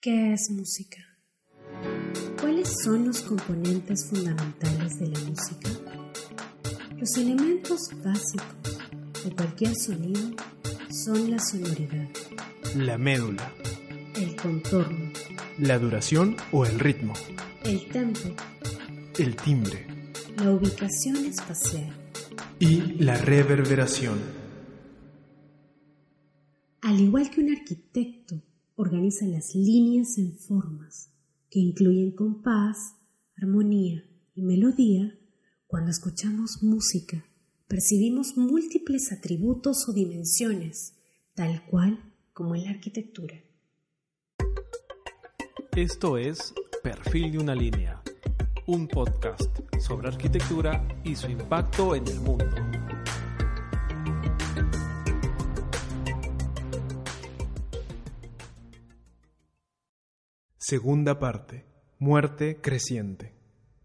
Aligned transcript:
¿Qué 0.00 0.32
es 0.32 0.50
música? 0.50 0.98
¿Cuáles 2.40 2.68
son 2.84 3.06
los 3.06 3.20
componentes 3.22 4.06
fundamentales 4.08 4.98
de 5.00 5.08
la 5.08 5.18
música? 5.20 5.70
Los 6.96 7.16
elementos 7.16 7.80
básicos 8.04 9.24
de 9.24 9.34
cualquier 9.34 9.74
sonido 9.74 10.20
son 10.90 11.30
la 11.30 11.38
sonoridad, 11.40 12.08
La 12.76 12.96
médula, 12.96 13.52
el 14.14 14.36
contorno, 14.36 15.10
la 15.58 15.78
duración 15.78 16.36
o 16.52 16.64
el 16.64 16.78
ritmo, 16.78 17.14
el 17.64 17.88
tempo, 17.88 18.28
el 19.18 19.34
timbre 19.36 19.86
la 20.36 20.52
ubicación 20.52 21.24
espacial. 21.26 21.92
y 22.60 22.76
la 23.02 23.16
reverberación. 23.18 24.18
Al 26.82 27.00
igual 27.00 27.30
que 27.30 27.40
un 27.40 27.50
arquitecto 27.50 28.40
organiza 28.78 29.26
las 29.26 29.56
líneas 29.56 30.18
en 30.18 30.38
formas 30.38 31.10
que 31.50 31.58
incluyen 31.58 32.12
compás, 32.12 32.94
armonía 33.36 34.04
y 34.36 34.42
melodía, 34.42 35.18
cuando 35.66 35.90
escuchamos 35.90 36.62
música 36.62 37.24
percibimos 37.66 38.36
múltiples 38.36 39.10
atributos 39.10 39.88
o 39.88 39.92
dimensiones, 39.92 40.94
tal 41.34 41.66
cual 41.66 41.98
como 42.32 42.54
en 42.54 42.64
la 42.64 42.70
arquitectura. 42.70 43.34
Esto 45.76 46.16
es 46.16 46.54
Perfil 46.80 47.32
de 47.32 47.38
una 47.38 47.56
línea, 47.56 48.00
un 48.68 48.86
podcast 48.86 49.58
sobre 49.80 50.06
arquitectura 50.06 50.86
y 51.02 51.16
su 51.16 51.28
impacto 51.28 51.96
en 51.96 52.06
el 52.06 52.20
mundo. 52.20 52.46
Segunda 60.60 61.20
parte. 61.20 61.64
Muerte 62.00 62.60
creciente. 62.60 63.32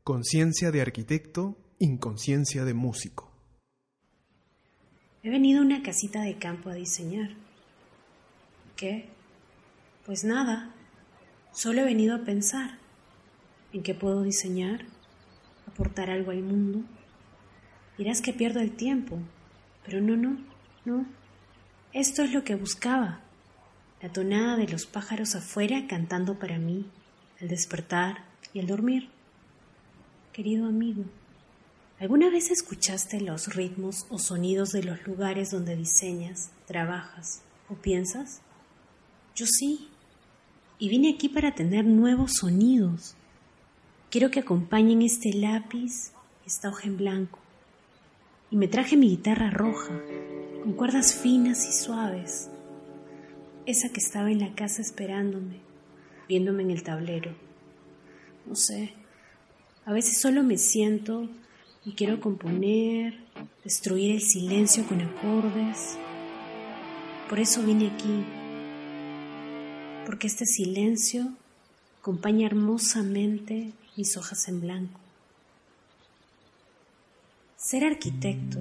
Conciencia 0.03 0.71
de 0.71 0.81
arquitecto, 0.81 1.55
inconsciencia 1.77 2.65
de 2.65 2.73
músico. 2.73 3.31
He 5.21 5.29
venido 5.29 5.61
a 5.61 5.65
una 5.65 5.83
casita 5.83 6.23
de 6.23 6.39
campo 6.39 6.71
a 6.71 6.73
diseñar. 6.73 7.35
¿Qué? 8.75 9.07
Pues 10.03 10.23
nada. 10.23 10.73
Solo 11.51 11.81
he 11.81 11.85
venido 11.85 12.15
a 12.15 12.25
pensar 12.25 12.79
en 13.71 13.83
qué 13.83 13.93
puedo 13.93 14.23
diseñar, 14.23 14.83
aportar 15.67 16.09
algo 16.09 16.31
al 16.31 16.41
mundo. 16.41 16.81
Dirás 17.99 18.19
que 18.19 18.33
pierdo 18.33 18.61
el 18.61 18.75
tiempo, 18.75 19.19
pero 19.85 20.01
no, 20.01 20.17
no, 20.17 20.43
no. 20.85 21.05
Esto 21.93 22.23
es 22.23 22.33
lo 22.33 22.43
que 22.43 22.55
buscaba. 22.55 23.22
La 24.03 24.09
tonada 24.09 24.57
de 24.57 24.67
los 24.67 24.85
pájaros 24.85 25.33
afuera 25.33 25.87
cantando 25.87 26.37
para 26.37 26.59
mí, 26.59 26.85
al 27.39 27.47
despertar 27.47 28.25
y 28.53 28.59
al 28.59 28.67
dormir. 28.67 29.07
Querido 30.33 30.67
amigo, 30.67 31.05
¿alguna 32.01 32.29
vez 32.29 32.51
escuchaste 32.51 33.21
los 33.21 33.55
ritmos 33.55 34.05
o 34.09 34.19
sonidos 34.19 34.71
de 34.73 34.83
los 34.83 35.07
lugares 35.07 35.51
donde 35.51 35.77
diseñas, 35.77 36.51
trabajas 36.67 37.43
o 37.69 37.75
piensas? 37.75 38.41
Yo 39.35 39.45
sí. 39.45 39.87
Y 40.79 40.89
vine 40.89 41.13
aquí 41.13 41.29
para 41.29 41.55
tener 41.55 41.85
nuevos 41.85 42.33
sonidos. 42.41 43.15
Quiero 44.09 44.31
que 44.31 44.41
acompañen 44.41 45.01
este 45.01 45.31
lápiz 45.31 46.11
esta 46.45 46.67
hoja 46.67 46.87
en 46.87 46.97
blanco. 46.97 47.39
Y 48.51 48.57
me 48.57 48.67
traje 48.67 48.97
mi 48.97 49.07
guitarra 49.07 49.49
roja, 49.49 49.97
con 50.61 50.73
cuerdas 50.73 51.15
finas 51.15 51.65
y 51.69 51.71
suaves. 51.71 52.49
Esa 53.65 53.87
que 53.89 53.99
estaba 53.99 54.29
en 54.29 54.39
la 54.39 54.53
casa 54.55 54.81
esperándome, 54.81 55.61
viéndome 56.27 56.63
en 56.63 56.71
el 56.71 56.83
tablero. 56.83 57.31
No 58.45 58.55
sé, 58.55 58.93
a 59.85 59.93
veces 59.93 60.19
solo 60.19 60.43
me 60.43 60.57
siento 60.57 61.29
y 61.85 61.93
quiero 61.93 62.19
componer, 62.19 63.17
destruir 63.63 64.11
el 64.11 64.21
silencio 64.21 64.85
con 64.85 64.99
acordes. 64.99 65.97
Por 67.29 67.39
eso 67.39 67.63
vine 67.63 67.87
aquí, 67.87 68.25
porque 70.05 70.27
este 70.27 70.45
silencio 70.45 71.33
acompaña 72.01 72.47
hermosamente 72.47 73.71
mis 73.95 74.17
hojas 74.17 74.49
en 74.49 74.59
blanco. 74.59 74.99
Ser 77.55 77.85
arquitecto 77.85 78.59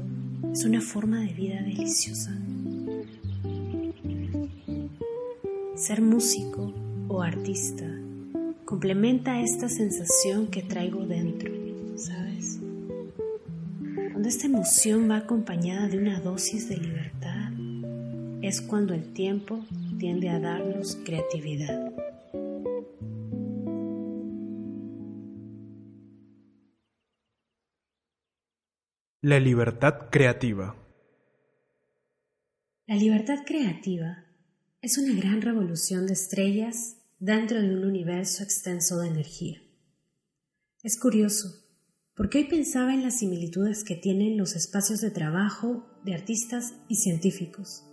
es 0.53 0.65
una 0.65 0.81
forma 0.81 1.21
de 1.23 1.33
vida 1.33 1.61
deliciosa. 1.61 2.39
Ser 5.83 6.01
músico 6.01 6.73
o 7.09 7.23
artista 7.23 7.85
complementa 8.65 9.41
esta 9.41 9.69
sensación 9.69 10.47
que 10.47 10.63
traigo 10.63 11.05
dentro, 11.07 11.53
¿sabes? 11.97 12.61
Cuando 14.13 14.29
esta 14.29 14.47
emoción 14.47 15.11
va 15.11 15.17
acompañada 15.17 15.89
de 15.89 15.99
una 15.99 16.21
dosis 16.21 16.69
de 16.69 16.77
libertad, 16.77 17.51
es 18.43 18.63
cuando 18.63 18.95
el 18.95 19.13
tiempo 19.13 19.59
tiende 19.99 20.29
a 20.29 20.39
darnos 20.39 20.95
creatividad. 21.05 21.91
La 29.21 29.41
libertad 29.41 30.11
creativa. 30.13 30.77
La 32.87 32.95
libertad 32.95 33.39
creativa 33.45 34.27
es 34.83 34.99
una 34.99 35.15
gran 35.15 35.41
revolución 35.43 36.09
de 36.09 36.15
estrellas 36.15 36.97
dentro 37.21 37.63
de 37.63 37.73
un 37.73 37.85
universo 37.85 38.43
extenso 38.43 38.99
de 38.99 39.07
energía. 39.07 39.63
Es 40.83 40.99
curioso, 40.99 41.55
porque 42.17 42.39
hoy 42.39 42.45
pensaba 42.49 42.93
en 42.93 43.05
las 43.05 43.21
similitudes 43.21 43.85
que 43.85 43.95
tienen 43.95 44.37
los 44.37 44.57
espacios 44.57 45.01
de 45.01 45.13
trabajo 45.13 45.87
de 46.05 46.15
artistas 46.15 46.75
y 46.89 46.97
científicos, 46.97 47.85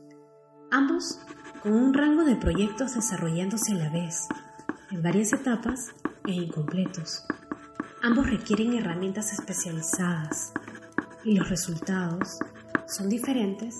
ambos 0.71 1.19
con 1.61 1.73
un 1.73 1.93
rango 1.93 2.23
de 2.23 2.35
proyectos 2.35 2.95
desarrollándose 2.95 3.73
a 3.73 3.75
la 3.75 3.89
vez, 3.91 4.27
en 4.89 5.03
varias 5.03 5.31
etapas 5.31 5.89
e 6.27 6.31
incompletos. 6.31 7.23
Ambos 8.01 8.27
requieren 8.31 8.73
herramientas 8.73 9.31
especializadas 9.31 10.53
y 11.23 11.35
los 11.35 11.47
resultados 11.51 12.39
son 12.87 13.09
diferentes 13.09 13.75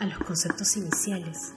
a 0.00 0.06
los 0.06 0.18
conceptos 0.18 0.76
iniciales. 0.76 1.52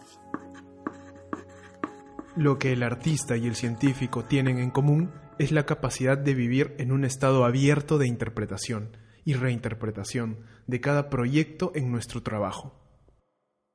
Lo 2.37 2.57
que 2.57 2.71
el 2.71 2.83
artista 2.83 3.35
y 3.35 3.45
el 3.45 3.55
científico 3.55 4.23
tienen 4.23 4.57
en 4.57 4.71
común 4.71 5.11
es 5.37 5.51
la 5.51 5.65
capacidad 5.65 6.17
de 6.17 6.33
vivir 6.33 6.75
en 6.77 6.93
un 6.93 7.03
estado 7.03 7.43
abierto 7.43 7.97
de 7.97 8.07
interpretación 8.07 8.95
y 9.25 9.33
reinterpretación 9.33 10.45
de 10.65 10.79
cada 10.79 11.09
proyecto 11.09 11.73
en 11.75 11.91
nuestro 11.91 12.23
trabajo. 12.23 12.81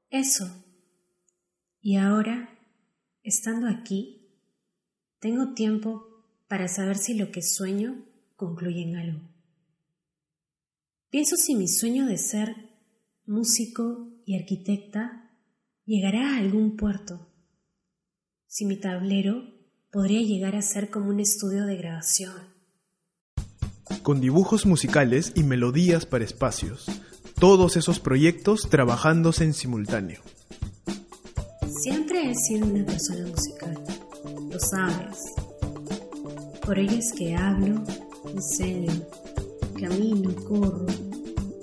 Eso. 0.08 0.64
Y 1.82 1.96
ahora, 1.96 2.58
estando 3.22 3.68
aquí, 3.68 4.40
tengo 5.18 5.52
tiempo 5.52 6.06
para 6.48 6.66
saber 6.68 6.96
si 6.96 7.14
lo 7.14 7.30
que 7.30 7.42
sueño 7.42 8.06
concluye 8.36 8.82
en 8.82 8.96
algo. 8.96 9.20
Pienso 11.10 11.36
si 11.36 11.54
mi 11.54 11.68
sueño 11.68 12.06
de 12.06 12.16
ser 12.16 12.54
músico 13.26 14.22
y 14.24 14.40
arquitecta 14.40 15.30
llegará 15.84 16.34
a 16.34 16.38
algún 16.38 16.76
puerto. 16.76 17.25
Si 18.48 18.64
mi 18.64 18.76
tablero 18.76 19.42
podría 19.90 20.22
llegar 20.22 20.54
a 20.54 20.62
ser 20.62 20.88
como 20.88 21.10
un 21.10 21.18
estudio 21.18 21.64
de 21.66 21.76
grabación. 21.76 22.32
Con 24.02 24.20
dibujos 24.20 24.66
musicales 24.66 25.32
y 25.34 25.42
melodías 25.42 26.06
para 26.06 26.24
espacios. 26.24 26.86
Todos 27.40 27.76
esos 27.76 27.98
proyectos 27.98 28.68
trabajándose 28.70 29.44
en 29.44 29.52
simultáneo. 29.52 30.20
Siempre 31.82 32.30
he 32.30 32.34
sido 32.34 32.66
una 32.66 32.86
persona 32.86 33.26
musical, 33.26 33.84
lo 34.50 34.60
sabes. 34.60 35.18
Por 36.64 36.78
ello 36.78 36.98
es 36.98 37.12
que 37.12 37.34
hablo, 37.34 37.82
enseño, 38.32 38.92
camino, 39.78 40.34
corro, 40.44 40.86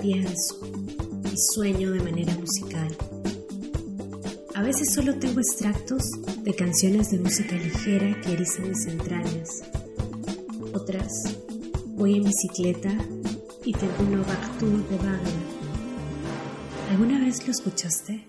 pienso 0.01 0.59
y 1.31 1.37
sueño 1.37 1.91
de 1.91 2.01
manera 2.01 2.37
musical. 2.37 2.95
A 4.53 4.61
veces 4.61 4.93
solo 4.93 5.15
tengo 5.15 5.39
extractos 5.39 6.03
de 6.43 6.53
canciones 6.55 7.09
de 7.09 7.19
música 7.19 7.55
ligera 7.55 8.19
que 8.19 8.33
erizan 8.33 8.67
mis 8.67 8.85
entrañas. 8.85 9.63
Otras, 10.73 11.37
voy 11.95 12.17
en 12.17 12.23
bicicleta 12.23 12.91
y 13.63 13.71
tengo 13.71 13.93
un 13.99 14.11
Nocturne 14.17 14.83
de 14.89 14.97
Wagner. 14.97 15.43
¿Alguna 16.89 17.19
vez 17.21 17.45
lo 17.45 17.51
escuchaste? 17.51 18.27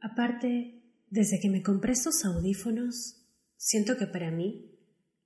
Aparte, 0.00 0.84
desde 1.10 1.40
que 1.40 1.50
me 1.50 1.62
compré 1.62 1.94
estos 1.94 2.24
audífonos, 2.24 3.26
siento 3.56 3.96
que 3.96 4.06
para 4.06 4.30
mí 4.30 4.70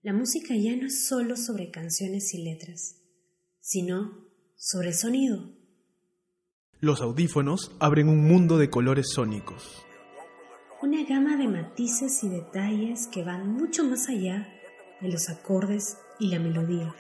la 0.00 0.14
música 0.14 0.54
ya 0.56 0.74
no 0.74 0.86
es 0.86 1.06
solo 1.06 1.36
sobre 1.36 1.70
canciones 1.70 2.32
y 2.32 2.42
letras, 2.44 2.96
sino 3.60 4.26
sobre 4.56 4.94
sonido. 4.94 5.54
Los 6.80 7.02
audífonos 7.02 7.72
abren 7.78 8.08
un 8.08 8.26
mundo 8.26 8.56
de 8.56 8.70
colores 8.70 9.08
sónicos. 9.12 9.84
Una 10.80 11.02
gama 11.04 11.36
de 11.36 11.48
matices 11.48 12.22
y 12.22 12.28
detalles 12.28 13.08
que 13.08 13.24
van 13.24 13.52
mucho 13.52 13.84
más 13.84 14.08
allá 14.08 14.48
de 15.00 15.08
los 15.08 15.28
acordes 15.28 15.98
y 16.20 16.28
la 16.28 16.38
melodía, 16.38 16.94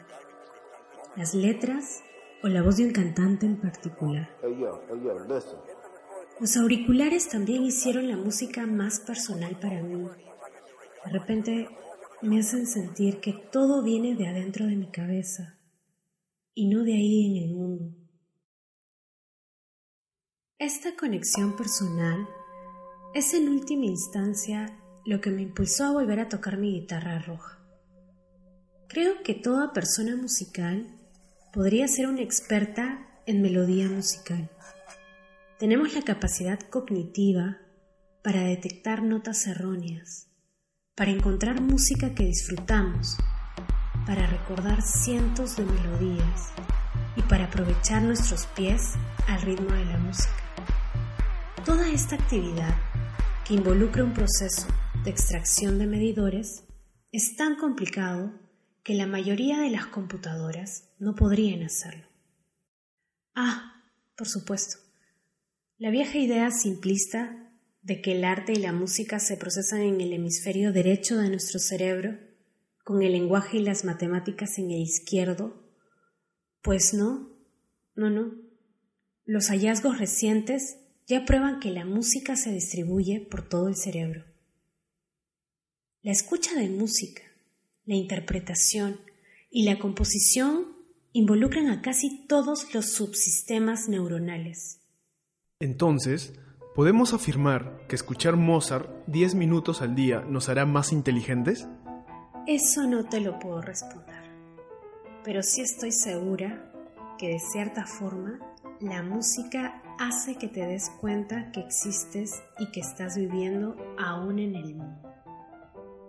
las 1.16 1.34
letras 1.34 2.02
o 2.42 2.48
la 2.48 2.62
voz 2.62 2.76
de 2.76 2.86
un 2.86 2.92
cantante 2.92 3.46
en 3.46 3.60
particular. 3.60 4.28
Los 6.40 6.56
auriculares 6.56 7.28
también 7.28 7.64
hicieron 7.64 8.08
la 8.08 8.16
música 8.16 8.66
más 8.66 9.00
personal 9.00 9.58
para 9.60 9.82
mí. 9.82 10.08
De 11.04 11.12
repente 11.12 11.68
me 12.20 12.40
hacen 12.40 12.66
sentir 12.66 13.20
que 13.20 13.32
todo 13.32 13.82
viene 13.82 14.16
de 14.16 14.26
adentro 14.26 14.66
de 14.66 14.76
mi 14.76 14.90
cabeza 14.90 15.58
y 16.52 16.68
no 16.68 16.82
de 16.82 16.94
ahí 16.94 17.26
en 17.26 17.44
el 17.44 17.54
mundo. 17.54 17.94
Esta 20.58 20.96
conexión 20.96 21.56
personal 21.56 22.26
es 23.14 23.34
en 23.34 23.48
última 23.48 23.86
instancia 23.86 24.78
lo 25.04 25.20
que 25.20 25.30
me 25.30 25.42
impulsó 25.42 25.84
a 25.84 25.92
volver 25.92 26.20
a 26.20 26.28
tocar 26.28 26.58
mi 26.58 26.72
guitarra 26.72 27.18
roja. 27.18 27.58
Creo 28.88 29.22
que 29.22 29.34
toda 29.34 29.72
persona 29.72 30.16
musical 30.16 30.86
podría 31.52 31.88
ser 31.88 32.06
una 32.06 32.20
experta 32.20 33.06
en 33.26 33.42
melodía 33.42 33.88
musical. 33.88 34.50
Tenemos 35.58 35.94
la 35.94 36.02
capacidad 36.02 36.58
cognitiva 36.60 37.58
para 38.22 38.42
detectar 38.42 39.02
notas 39.02 39.46
erróneas, 39.46 40.28
para 40.94 41.10
encontrar 41.10 41.60
música 41.60 42.14
que 42.14 42.24
disfrutamos, 42.24 43.16
para 44.06 44.26
recordar 44.26 44.82
cientos 44.82 45.56
de 45.56 45.64
melodías 45.64 46.52
y 47.16 47.22
para 47.22 47.46
aprovechar 47.46 48.02
nuestros 48.02 48.46
pies 48.48 48.94
al 49.26 49.40
ritmo 49.42 49.72
de 49.74 49.84
la 49.84 49.98
música. 49.98 50.32
Toda 51.64 51.90
esta 51.90 52.16
actividad, 52.16 52.74
que 53.48 53.54
involucra 53.54 54.04
un 54.04 54.12
proceso 54.12 54.66
de 55.04 55.10
extracción 55.10 55.78
de 55.78 55.86
medidores, 55.86 56.64
es 57.12 57.34
tan 57.34 57.56
complicado 57.56 58.38
que 58.84 58.92
la 58.92 59.06
mayoría 59.06 59.58
de 59.60 59.70
las 59.70 59.86
computadoras 59.86 60.90
no 60.98 61.14
podrían 61.14 61.62
hacerlo. 61.62 62.06
Ah, 63.34 63.72
por 64.18 64.28
supuesto, 64.28 64.76
la 65.78 65.88
vieja 65.88 66.18
idea 66.18 66.50
simplista 66.50 67.50
de 67.80 68.02
que 68.02 68.18
el 68.18 68.24
arte 68.24 68.52
y 68.52 68.56
la 68.56 68.74
música 68.74 69.18
se 69.18 69.38
procesan 69.38 69.80
en 69.80 70.02
el 70.02 70.12
hemisferio 70.12 70.70
derecho 70.70 71.16
de 71.16 71.30
nuestro 71.30 71.58
cerebro, 71.58 72.18
con 72.84 73.02
el 73.02 73.12
lenguaje 73.12 73.56
y 73.56 73.62
las 73.62 73.82
matemáticas 73.82 74.58
en 74.58 74.72
el 74.72 74.82
izquierdo, 74.82 75.72
pues 76.60 76.92
no, 76.92 77.30
no, 77.94 78.10
no. 78.10 78.30
Los 79.24 79.48
hallazgos 79.48 79.98
recientes 79.98 80.76
ya 81.08 81.24
prueban 81.24 81.58
que 81.58 81.70
la 81.70 81.86
música 81.86 82.36
se 82.36 82.52
distribuye 82.52 83.20
por 83.20 83.48
todo 83.48 83.68
el 83.68 83.76
cerebro. 83.76 84.24
La 86.02 86.12
escucha 86.12 86.54
de 86.54 86.68
música, 86.68 87.22
la 87.86 87.94
interpretación 87.94 89.00
y 89.50 89.64
la 89.64 89.78
composición 89.78 90.76
involucran 91.12 91.70
a 91.70 91.80
casi 91.80 92.26
todos 92.26 92.74
los 92.74 92.92
subsistemas 92.92 93.88
neuronales. 93.88 94.82
Entonces, 95.60 96.34
¿podemos 96.74 97.14
afirmar 97.14 97.86
que 97.88 97.96
escuchar 97.96 98.36
Mozart 98.36 99.06
10 99.06 99.34
minutos 99.34 99.80
al 99.80 99.94
día 99.94 100.20
nos 100.20 100.50
hará 100.50 100.66
más 100.66 100.92
inteligentes? 100.92 101.66
Eso 102.46 102.86
no 102.86 103.08
te 103.08 103.20
lo 103.20 103.38
puedo 103.38 103.62
responder, 103.62 104.30
pero 105.24 105.42
sí 105.42 105.62
estoy 105.62 105.90
segura 105.90 106.70
que 107.18 107.28
de 107.28 107.40
cierta 107.40 107.86
forma 107.86 108.38
la 108.80 109.02
música 109.02 109.82
hace 109.98 110.36
que 110.36 110.46
te 110.46 110.64
des 110.64 110.90
cuenta 111.00 111.50
que 111.50 111.60
existes 111.60 112.40
y 112.58 112.70
que 112.70 112.80
estás 112.80 113.16
viviendo 113.16 113.76
aún 113.98 114.38
en 114.38 114.54
el 114.54 114.76
mundo, 114.76 115.12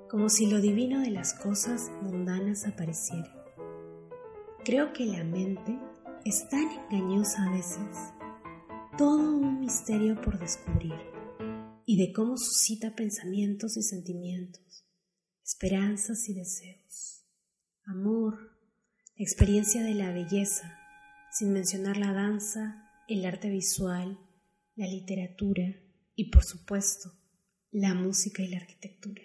como 0.10 0.30
si 0.30 0.46
lo 0.46 0.62
divino 0.62 1.02
de 1.02 1.10
las 1.10 1.34
cosas 1.34 1.92
mundanas 2.02 2.68
apareciera. 2.68 3.36
Creo 4.64 4.94
que 4.94 5.06
la 5.06 5.24
mente 5.24 5.80
es 6.24 6.48
tan 6.50 6.70
engañosa 6.92 7.46
a 7.46 7.52
veces. 7.52 8.14
Todo 8.98 9.18
un 9.18 9.60
misterio 9.60 10.20
por 10.22 10.38
descubrir 10.38 11.00
y 11.86 11.98
de 11.98 12.14
cómo 12.14 12.38
suscita 12.38 12.96
pensamientos 12.96 13.76
y 13.78 13.82
sentimientos, 13.82 14.86
esperanzas 15.44 16.30
y 16.30 16.36
deseos, 16.36 17.26
amor, 17.86 18.38
experiencia 19.16 19.82
de 19.82 19.96
la 19.96 20.12
belleza, 20.12 20.78
sin 21.32 21.54
mencionar 21.54 21.98
la 21.98 22.14
danza, 22.14 22.89
el 23.10 23.26
arte 23.26 23.50
visual, 23.50 24.18
la 24.76 24.88
literatura 24.88 25.76
y, 26.16 26.30
por 26.32 26.44
supuesto, 26.44 27.12
la 27.72 27.94
música 27.94 28.42
y 28.42 28.48
la 28.48 28.58
arquitectura. 28.58 29.24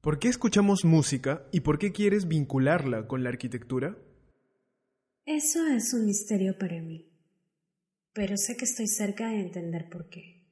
¿Por 0.00 0.18
qué 0.18 0.28
escuchamos 0.28 0.84
música 0.84 1.46
y 1.52 1.60
por 1.60 1.78
qué 1.78 1.92
quieres 1.92 2.28
vincularla 2.28 3.06
con 3.06 3.22
la 3.22 3.30
arquitectura? 3.30 3.98
Eso 5.26 5.66
es 5.66 5.92
un 5.94 6.06
misterio 6.06 6.58
para 6.58 6.80
mí 6.80 7.14
pero 8.14 8.36
sé 8.36 8.56
que 8.56 8.64
estoy 8.64 8.86
cerca 8.86 9.28
de 9.28 9.40
entender 9.40 9.90
por 9.90 10.08
qué. 10.08 10.46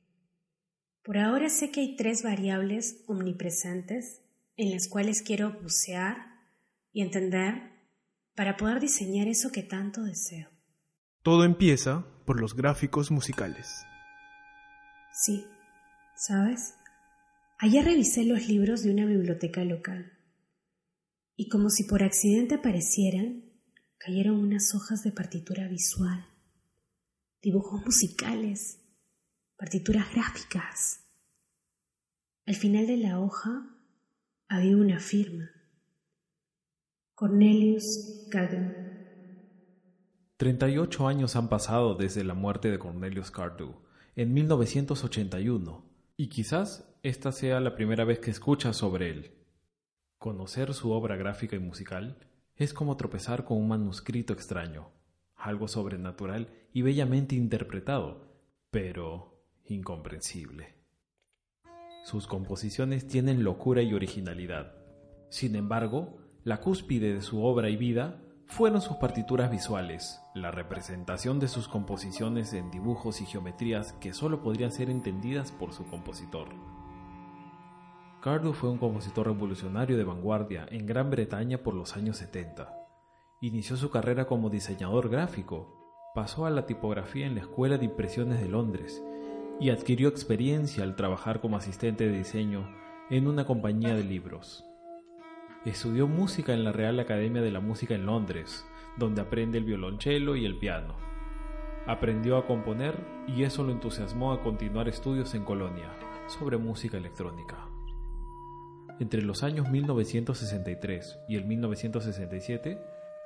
Por 1.02 1.16
ahora 1.16 1.48
sé 1.48 1.70
que 1.70 1.80
hay 1.80 1.96
tres 1.96 2.22
variables 2.22 3.02
omnipresentes 3.06 4.20
en 4.56 4.70
las 4.70 4.88
cuales 4.88 5.22
quiero 5.22 5.58
bucear 5.62 6.16
y 6.92 7.02
entender 7.02 7.70
para 8.34 8.56
poder 8.56 8.80
diseñar 8.80 9.28
eso 9.28 9.50
que 9.52 9.62
tanto 9.62 10.02
deseo. 10.02 10.50
Todo 11.22 11.44
empieza 11.44 12.04
por 12.26 12.40
los 12.40 12.54
gráficos 12.54 13.10
musicales. 13.10 13.84
Sí, 15.12 15.46
¿sabes? 16.16 16.74
Ayer 17.58 17.84
revisé 17.84 18.24
los 18.24 18.48
libros 18.48 18.82
de 18.82 18.92
una 18.92 19.06
biblioteca 19.06 19.64
local 19.64 20.12
y 21.36 21.48
como 21.48 21.70
si 21.70 21.84
por 21.84 22.02
accidente 22.02 22.56
aparecieran, 22.56 23.44
cayeron 23.98 24.38
unas 24.38 24.74
hojas 24.74 25.02
de 25.02 25.12
partitura 25.12 25.68
visual 25.68 26.26
dibujos 27.42 27.84
musicales, 27.84 28.78
partituras 29.56 30.12
gráficas. 30.14 31.04
Al 32.46 32.54
final 32.54 32.86
de 32.86 32.96
la 32.96 33.20
hoja 33.20 33.68
había 34.48 34.76
una 34.76 35.00
firma. 35.00 35.50
Cornelius 37.14 38.28
Cardew. 38.30 38.91
38 40.42 41.06
años 41.06 41.36
han 41.36 41.48
pasado 41.48 41.94
desde 41.94 42.24
la 42.24 42.34
muerte 42.34 42.68
de 42.72 42.80
Cornelius 42.80 43.30
Cardew, 43.30 43.76
en 44.16 44.34
1981, 44.34 45.84
y 46.16 46.26
quizás 46.26 46.92
esta 47.04 47.30
sea 47.30 47.60
la 47.60 47.76
primera 47.76 48.04
vez 48.04 48.18
que 48.18 48.32
escuchas 48.32 48.76
sobre 48.76 49.10
él. 49.10 49.36
Conocer 50.18 50.74
su 50.74 50.90
obra 50.90 51.14
gráfica 51.14 51.54
y 51.54 51.60
musical 51.60 52.18
es 52.56 52.74
como 52.74 52.96
tropezar 52.96 53.44
con 53.44 53.56
un 53.56 53.68
manuscrito 53.68 54.32
extraño 54.32 54.90
algo 55.36 55.68
sobrenatural 55.68 56.48
y 56.72 56.82
bellamente 56.82 57.36
interpretado, 57.36 58.26
pero 58.72 59.44
incomprensible. 59.66 60.74
Sus 62.04 62.26
composiciones 62.26 63.06
tienen 63.06 63.44
locura 63.44 63.82
y 63.82 63.94
originalidad. 63.94 64.74
Sin 65.30 65.54
embargo, 65.54 66.18
la 66.42 66.60
cúspide 66.60 67.14
de 67.14 67.22
su 67.22 67.44
obra 67.44 67.70
y 67.70 67.76
vida 67.76 68.21
fueron 68.52 68.82
sus 68.82 68.98
partituras 68.98 69.50
visuales, 69.50 70.22
la 70.34 70.50
representación 70.50 71.40
de 71.40 71.48
sus 71.48 71.68
composiciones 71.68 72.52
en 72.52 72.70
dibujos 72.70 73.22
y 73.22 73.26
geometrías 73.26 73.94
que 73.94 74.12
solo 74.12 74.42
podrían 74.42 74.70
ser 74.70 74.90
entendidas 74.90 75.50
por 75.50 75.72
su 75.72 75.86
compositor. 75.86 76.48
Cardo 78.20 78.52
fue 78.52 78.68
un 78.68 78.76
compositor 78.76 79.26
revolucionario 79.26 79.96
de 79.96 80.04
vanguardia 80.04 80.66
en 80.70 80.84
Gran 80.84 81.10
Bretaña 81.10 81.58
por 81.58 81.72
los 81.72 81.96
años 81.96 82.18
70 82.18 82.82
Inició 83.40 83.76
su 83.78 83.88
carrera 83.88 84.26
como 84.26 84.50
diseñador 84.50 85.08
gráfico, 85.08 86.12
pasó 86.14 86.44
a 86.44 86.50
la 86.50 86.66
tipografía 86.66 87.26
en 87.26 87.34
la 87.34 87.40
Escuela 87.40 87.78
de 87.78 87.86
Impresiones 87.86 88.38
de 88.38 88.48
Londres 88.48 89.02
y 89.60 89.70
adquirió 89.70 90.08
experiencia 90.08 90.84
al 90.84 90.94
trabajar 90.94 91.40
como 91.40 91.56
asistente 91.56 92.06
de 92.06 92.18
diseño 92.18 92.68
en 93.08 93.26
una 93.26 93.46
compañía 93.46 93.94
de 93.94 94.04
libros. 94.04 94.64
Estudió 95.64 96.06
música 96.06 96.52
en 96.52 96.64
la 96.64 96.72
Real 96.72 96.98
Academia 96.98 97.42
de 97.42 97.50
la 97.50 97.60
Música 97.60 97.94
en 97.94 98.06
Londres, 98.06 98.66
donde 98.96 99.20
aprende 99.20 99.58
el 99.58 99.64
violonchelo 99.64 100.36
y 100.36 100.44
el 100.44 100.58
piano. 100.58 100.94
Aprendió 101.86 102.36
a 102.36 102.46
componer 102.46 102.94
y 103.26 103.44
eso 103.44 103.62
lo 103.62 103.72
entusiasmó 103.72 104.32
a 104.32 104.42
continuar 104.42 104.88
estudios 104.88 105.34
en 105.34 105.44
Colonia 105.44 105.88
sobre 106.26 106.56
música 106.56 106.96
electrónica. 106.96 107.66
Entre 108.98 109.22
los 109.22 109.42
años 109.42 109.68
1963 109.70 111.18
y 111.28 111.36
el 111.36 111.44
1967 111.44 112.78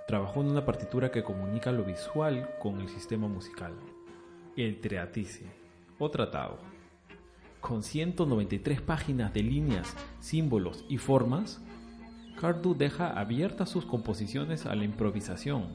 Trabajó 0.07 0.40
en 0.40 0.50
una 0.50 0.64
partitura 0.64 1.11
que 1.11 1.25
comunica 1.25 1.73
lo 1.73 1.83
visual 1.83 2.49
con 2.61 2.81
el 2.81 2.88
sistema 2.88 3.26
musical, 3.26 3.73
el 4.57 4.81
Treatise, 4.81 5.45
o 5.99 6.09
tratado. 6.12 6.59
Con 7.61 7.83
193 7.83 8.81
páginas 8.83 9.35
de 9.35 9.43
líneas, 9.43 9.97
símbolos 10.21 10.85
y 10.88 10.99
formas, 10.99 11.61
Cardew 12.40 12.75
deja 12.75 13.19
abiertas 13.19 13.71
sus 13.71 13.87
composiciones 13.87 14.66
a 14.66 14.75
la 14.75 14.85
improvisación, 14.85 15.69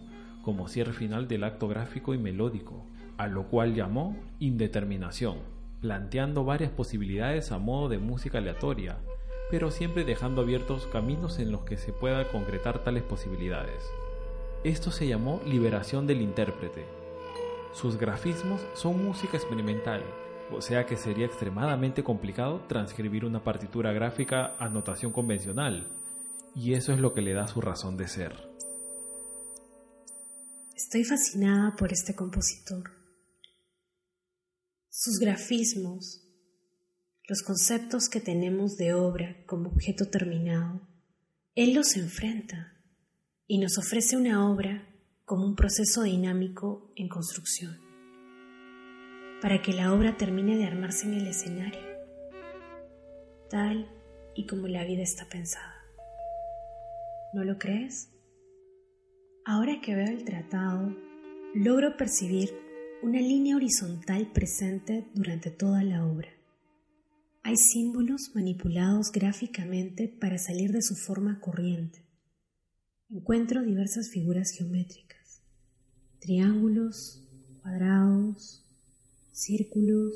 como 0.44 0.68
cierre 0.68 0.94
final 0.94 1.27
del 1.27 1.44
acto 1.44 1.68
gráfico 1.68 2.13
y 2.13 2.20
melódico, 2.20 2.86
a 3.18 3.27
lo 3.27 3.48
cual 3.48 3.74
llamó 3.74 4.15
indeterminación, 4.39 5.39
planteando 5.82 6.46
varias 6.46 6.72
posibilidades 6.72 7.51
a 7.51 7.58
modo 7.58 7.89
de 7.89 7.98
música 7.98 8.38
aleatoria, 8.38 8.98
pero 9.50 9.72
siempre 9.72 10.03
dejando 10.03 10.41
abiertos 10.41 10.88
caminos 10.88 11.39
en 11.39 11.51
los 11.51 11.62
que 11.62 11.77
se 11.77 11.94
pueda 11.94 12.27
concretar 12.32 12.84
tales 12.84 13.03
posibilidades. 13.03 13.84
Esto 14.63 14.91
se 14.91 15.08
llamó 15.08 15.41
liberación 15.48 16.06
del 16.06 16.22
intérprete. 16.22 16.86
Sus 17.74 17.98
grafismos 17.98 18.62
son 18.75 19.03
música 19.03 19.36
experimental, 19.38 20.03
o 20.51 20.62
sea 20.62 20.86
que 20.86 20.96
sería 20.96 21.25
extremadamente 21.25 22.03
complicado 22.03 22.62
transcribir 22.68 23.25
una 23.25 23.44
partitura 23.44 23.91
gráfica 23.94 24.53
a 24.60 24.70
notación 24.70 25.12
convencional, 25.12 25.88
y 26.55 26.74
eso 26.74 26.93
es 26.93 27.00
lo 27.00 27.13
que 27.13 27.22
le 27.22 27.34
da 27.34 27.48
su 27.48 27.62
razón 27.62 27.98
de 27.98 28.08
ser. 28.08 28.36
Estoy 30.75 31.03
fascinada 31.03 31.75
por 31.75 31.91
este 31.91 32.15
compositor 32.15 33.01
sus 34.93 35.20
grafismos, 35.20 36.22
los 37.27 37.43
conceptos 37.43 38.10
que 38.10 38.20
tenemos 38.20 38.75
de 38.75 38.93
obra 38.93 39.38
como 39.46 39.70
objeto 39.70 40.10
terminado, 40.10 40.86
Él 41.55 41.74
los 41.74 41.96
enfrenta 41.96 42.77
y 43.48 43.58
nos 43.58 43.77
ofrece 43.77 44.17
una 44.17 44.51
obra 44.51 44.88
como 45.24 45.46
un 45.46 45.55
proceso 45.55 46.03
dinámico 46.03 46.91
en 46.98 47.08
construcción, 47.08 47.79
para 49.41 49.62
que 49.62 49.72
la 49.72 49.93
obra 49.93 50.17
termine 50.17 50.58
de 50.58 50.65
armarse 50.65 51.08
en 51.08 51.13
el 51.13 51.27
escenario, 51.27 51.81
tal 53.50 53.89
y 54.36 54.46
como 54.46 54.67
la 54.67 54.84
vida 54.84 55.03
está 55.03 55.29
pensada. 55.29 55.80
¿No 57.33 57.45
lo 57.45 57.57
crees? 57.57 58.09
Ahora 59.45 59.79
que 59.81 59.95
veo 59.95 60.07
el 60.07 60.25
tratado, 60.25 60.93
logro 61.55 61.95
percibir 61.95 62.50
una 63.01 63.21
línea 63.21 63.55
horizontal 63.55 64.31
presente 64.33 65.07
durante 65.15 65.50
toda 65.50 65.81
la 65.81 66.05
obra. 66.05 66.27
Hay 67.43 67.55
símbolos 67.55 68.31
manipulados 68.35 69.11
gráficamente 69.13 70.09
para 70.09 70.38
salir 70.38 70.73
de 70.73 70.81
su 70.81 70.95
forma 70.95 71.39
corriente. 71.39 72.05
Encuentro 73.09 73.63
diversas 73.63 74.09
figuras 74.09 74.51
geométricas, 74.51 75.41
triángulos, 76.19 77.27
cuadrados, 77.61 78.65
círculos 79.31 80.11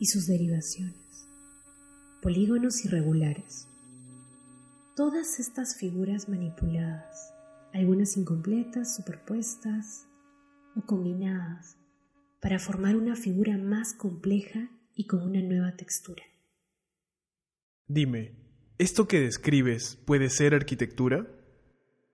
y 0.00 0.06
sus 0.06 0.26
derivaciones, 0.26 1.26
polígonos 2.20 2.84
irregulares. 2.84 3.69
Todas 5.00 5.40
estas 5.40 5.76
figuras 5.76 6.28
manipuladas, 6.28 7.32
algunas 7.72 8.18
incompletas, 8.18 8.96
superpuestas, 8.96 10.06
o 10.76 10.84
combinadas 10.84 11.78
para 12.38 12.58
formar 12.58 12.96
una 12.96 13.16
figura 13.16 13.56
más 13.56 13.94
compleja 13.94 14.68
y 14.94 15.06
con 15.06 15.22
una 15.22 15.40
nueva 15.40 15.74
textura. 15.74 16.22
Dime, 17.86 18.36
¿esto 18.76 19.08
que 19.08 19.20
describes 19.20 19.96
puede 20.04 20.28
ser 20.28 20.52
arquitectura? 20.52 21.26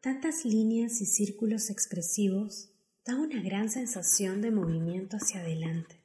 Tantas 0.01 0.45
líneas 0.45 1.01
y 1.01 1.07
círculos 1.07 1.71
expresivos 1.71 2.71
dan 3.05 3.19
una 3.19 3.43
gran 3.43 3.69
sensación 3.69 4.41
de 4.43 4.53
movimiento 4.53 5.17
hacia 5.17 5.41
adelante. 5.41 6.01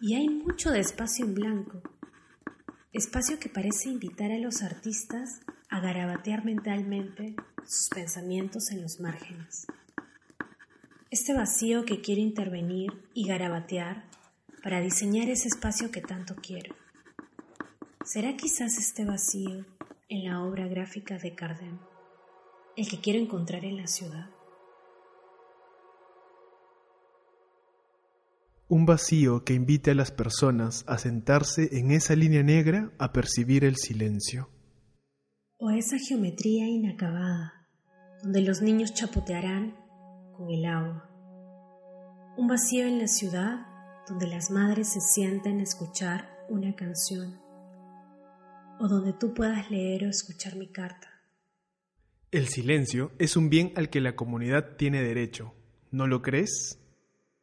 Y 0.00 0.14
hay 0.14 0.30
mucho 0.30 0.70
de 0.70 0.80
espacio 0.80 1.26
en 1.26 1.34
blanco, 1.34 1.82
espacio 2.96 3.38
que 3.38 3.48
parece 3.48 3.88
invitar 3.88 4.30
a 4.32 4.38
los 4.38 4.62
artistas 4.62 5.40
a 5.70 5.80
garabatear 5.80 6.44
mentalmente 6.44 7.34
sus 7.66 7.88
pensamientos 7.88 8.70
en 8.70 8.82
los 8.82 9.00
márgenes 9.00 9.66
este 11.10 11.32
vacío 11.32 11.84
que 11.84 12.00
quiero 12.00 12.20
intervenir 12.20 12.92
y 13.14 13.26
garabatear 13.26 14.04
para 14.62 14.80
diseñar 14.80 15.28
ese 15.28 15.48
espacio 15.48 15.90
que 15.90 16.00
tanto 16.00 16.34
quiero. 16.36 16.74
¿Será 18.04 18.36
quizás 18.36 18.76
este 18.76 19.04
vacío 19.04 19.64
en 20.08 20.24
la 20.24 20.42
obra 20.42 20.66
gráfica 20.66 21.16
de 21.16 21.34
Cardem 21.34 21.78
el 22.76 22.88
que 22.88 23.00
quiero 23.00 23.18
encontrar 23.18 23.64
en 23.64 23.78
la 23.78 23.86
ciudad? 23.86 24.28
Un 28.68 28.84
vacío 28.84 29.44
que 29.44 29.54
invite 29.54 29.92
a 29.92 29.94
las 29.94 30.10
personas 30.10 30.84
a 30.88 30.98
sentarse 30.98 31.78
en 31.78 31.92
esa 31.92 32.16
línea 32.16 32.42
negra 32.42 32.90
a 32.98 33.12
percibir 33.12 33.64
el 33.64 33.76
silencio. 33.76 34.50
O 35.58 35.70
esa 35.70 35.98
geometría 35.98 36.66
inacabada, 36.66 37.68
donde 38.24 38.40
los 38.40 38.62
niños 38.62 38.92
chapotearán 38.92 39.76
con 40.36 40.50
el 40.50 40.64
agua. 40.64 41.08
Un 42.36 42.48
vacío 42.48 42.86
en 42.86 42.98
la 42.98 43.06
ciudad 43.06 43.66
donde 44.08 44.26
las 44.26 44.50
madres 44.50 44.92
se 44.92 45.00
sienten 45.00 45.60
a 45.60 45.62
escuchar 45.62 46.28
una 46.48 46.74
canción 46.74 47.38
o 48.80 48.88
donde 48.88 49.12
tú 49.12 49.32
puedas 49.32 49.70
leer 49.70 50.04
o 50.04 50.08
escuchar 50.08 50.56
mi 50.56 50.66
carta. 50.72 51.08
El 52.32 52.48
silencio 52.48 53.12
es 53.18 53.36
un 53.36 53.48
bien 53.48 53.72
al 53.76 53.90
que 53.90 54.00
la 54.00 54.16
comunidad 54.16 54.76
tiene 54.76 55.02
derecho, 55.02 55.54
¿no 55.92 56.06
lo 56.06 56.20
crees? 56.20 56.82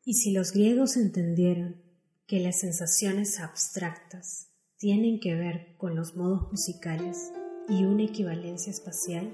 Y 0.06 0.16
si 0.16 0.34
los 0.34 0.52
griegos 0.52 0.98
entendieron 0.98 1.82
que 2.28 2.42
las 2.42 2.60
sensaciones 2.60 3.40
abstractas 3.40 4.50
tienen 4.78 5.22
que 5.22 5.34
ver 5.34 5.78
con 5.78 5.96
los 5.96 6.18
modos 6.18 6.52
musicales 6.52 7.32
y 7.70 7.86
una 7.86 8.04
equivalencia 8.04 8.70
espacial, 8.70 9.32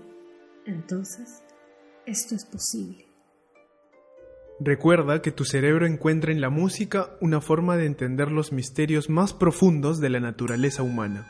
entonces 0.68 1.42
esto 2.06 2.36
es 2.36 2.46
posible. 2.46 3.08
Recuerda 4.60 5.24
que 5.24 5.32
tu 5.32 5.44
cerebro 5.44 5.88
encuentra 5.88 6.32
en 6.32 6.40
la 6.40 6.52
música 6.52 7.18
una 7.20 7.42
forma 7.42 7.76
de 7.76 7.88
entender 7.88 8.30
los 8.30 8.52
misterios 8.52 9.10
más 9.10 9.34
profundos 9.34 10.00
de 10.00 10.10
la 10.10 10.20
naturaleza 10.20 10.84
humana. 10.84 11.26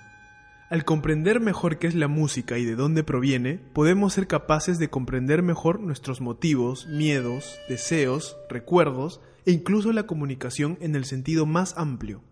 Al 0.69 0.83
comprender 0.83 1.39
mejor 1.39 1.79
qué 1.79 1.87
es 1.87 1.95
la 1.95 2.09
música 2.09 2.57
y 2.57 2.65
de 2.65 2.75
dónde 2.75 3.05
proviene, 3.05 3.57
podemos 3.73 4.13
ser 4.13 4.27
capaces 4.27 4.79
de 4.79 4.89
comprender 4.89 5.43
mejor 5.43 5.79
nuestros 5.79 6.19
motivos, 6.19 6.87
miedos, 6.87 7.57
deseos, 7.69 8.35
recuerdos 8.49 9.21
e 9.45 9.51
incluso 9.51 9.91
la 9.91 10.07
comunicación 10.07 10.77
en 10.81 10.95
el 10.95 11.05
sentido 11.05 11.45
más 11.45 11.77
amplio, 11.77 12.23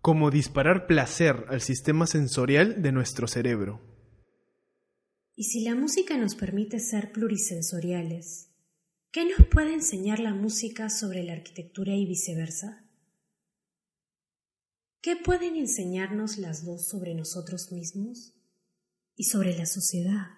como 0.00 0.30
disparar 0.30 0.86
placer 0.86 1.46
al 1.48 1.60
sistema 1.60 2.06
sensorial 2.06 2.82
de 2.82 2.92
nuestro 2.92 3.28
cerebro. 3.28 3.80
¿Y 5.34 5.44
si 5.44 5.64
la 5.64 5.74
música 5.74 6.16
nos 6.18 6.34
permite 6.34 6.78
ser 6.78 7.12
plurisensoriales? 7.12 8.50
¿Qué 9.10 9.24
nos 9.24 9.46
puede 9.48 9.74
enseñar 9.74 10.18
la 10.20 10.34
música 10.34 10.88
sobre 10.88 11.22
la 11.22 11.34
arquitectura 11.34 11.94
y 11.94 12.06
viceversa? 12.06 12.88
¿Qué 15.02 15.16
pueden 15.16 15.56
enseñarnos 15.56 16.38
las 16.38 16.64
dos 16.64 16.86
sobre 16.88 17.14
nosotros 17.14 17.72
mismos 17.72 18.34
y 19.16 19.24
sobre 19.24 19.56
la 19.56 19.66
sociedad? 19.66 20.28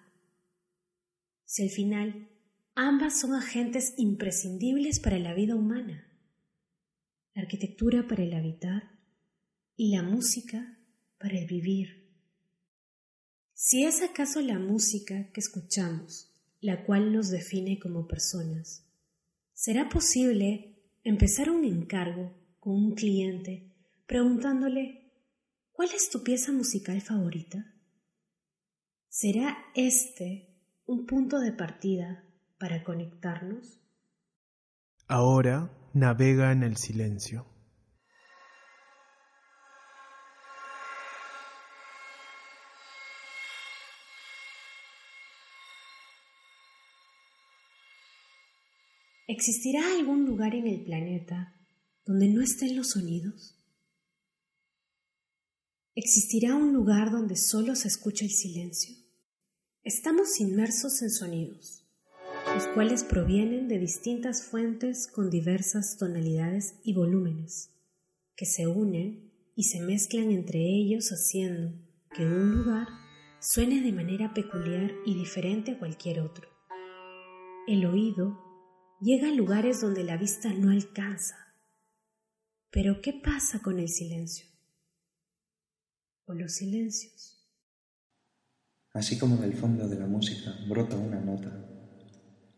Si 1.45 1.63
al 1.63 1.71
final 1.71 2.34
ambas 2.75 3.21
son 3.21 3.35
agentes 3.35 3.95
imprescindibles 3.97 5.01
para 5.01 5.19
la 5.19 5.35
vida 5.35 5.55
humana, 5.55 6.07
la 7.35 7.43
arquitectura 7.43 8.07
para 8.07 8.23
el 8.23 8.35
habitar 8.35 8.99
y 9.77 9.95
la 9.95 10.03
música 10.03 10.79
para 11.19 11.39
el 11.39 11.47
vivir. 11.47 12.11
Si 13.53 13.85
es 13.85 14.03
acaso 14.03 14.41
la 14.41 14.59
música 14.59 15.31
que 15.33 15.41
escuchamos 15.41 16.35
la 16.65 16.83
cual 16.87 17.13
nos 17.13 17.29
define 17.29 17.79
como 17.79 18.09
personas. 18.09 18.87
¿Será 19.53 19.91
posible 19.91 20.81
empezar 21.03 21.51
un 21.51 21.67
encargo 21.67 22.33
con 22.59 22.73
un 22.73 22.95
cliente 22.95 23.71
preguntándole 24.07 25.13
¿cuál 25.73 25.91
es 25.95 26.09
tu 26.09 26.23
pieza 26.23 26.53
musical 26.53 27.03
favorita? 27.03 27.75
¿Será 29.11 29.59
este 29.75 30.57
un 30.87 31.05
punto 31.05 31.39
de 31.39 31.53
partida 31.53 32.25
para 32.65 32.83
conectarnos? 32.83 33.79
Ahora 35.07 35.71
navega 35.93 36.51
en 36.51 36.63
el 36.63 36.79
silencio. 36.79 37.45
¿Existirá 49.27 49.83
algún 49.99 50.25
lugar 50.25 50.55
en 50.55 50.67
el 50.67 50.87
planeta 50.87 51.55
donde 52.07 52.29
no 52.29 52.41
estén 52.41 52.77
los 52.77 52.93
sonidos? 52.93 53.63
¿Existirá 55.95 56.55
un 56.55 56.73
lugar 56.73 57.11
donde 57.11 57.37
solo 57.37 57.77
se 57.77 57.89
escucha 57.89 58.25
el 58.25 58.31
silencio? 58.31 58.97
Estamos 59.83 60.41
inmersos 60.41 61.03
en 61.03 61.11
sonidos, 61.11 61.84
los 62.53 62.67
cuales 62.69 63.03
provienen 63.05 63.69
de 63.69 63.79
distintas 63.79 64.45
fuentes 64.45 65.09
con 65.09 65.31
diversas 65.31 65.97
tonalidades 65.97 66.75
y 66.85 66.95
volúmenes, 66.95 67.71
que 68.37 68.47
se 68.47 68.67
unen 68.67 69.33
y 69.57 69.65
se 69.65 69.81
mezclan 69.81 70.31
entre 70.31 70.61
ellos 70.61 71.11
haciendo 71.11 71.73
que 72.15 72.25
un 72.25 72.57
lugar 72.57 72.89
suene 73.41 73.81
de 73.83 73.93
manera 73.93 74.35
peculiar 74.35 74.93
y 75.05 75.15
diferente 75.15 75.73
a 75.73 75.79
cualquier 75.79 76.21
otro. 76.21 76.49
El 77.67 77.87
oído 77.87 78.39
llega 79.01 79.29
a 79.29 79.33
lugares 79.33 79.81
donde 79.81 80.05
la 80.05 80.17
vista 80.17 80.53
no 80.53 80.71
alcanza, 80.71 81.37
Pero 82.71 83.01
¿qué 83.01 83.13
pasa 83.13 83.61
con 83.63 83.79
el 83.79 83.89
silencio? 83.89 84.47
O 86.27 86.35
los 86.35 86.55
silencios. 86.55 87.49
Así 88.93 89.19
como 89.19 89.37
del 89.37 89.55
fondo 89.55 89.89
de 89.89 89.99
la 89.99 90.07
música 90.07 90.57
brota 90.69 90.97
una 90.97 91.21
nota, 91.21 91.74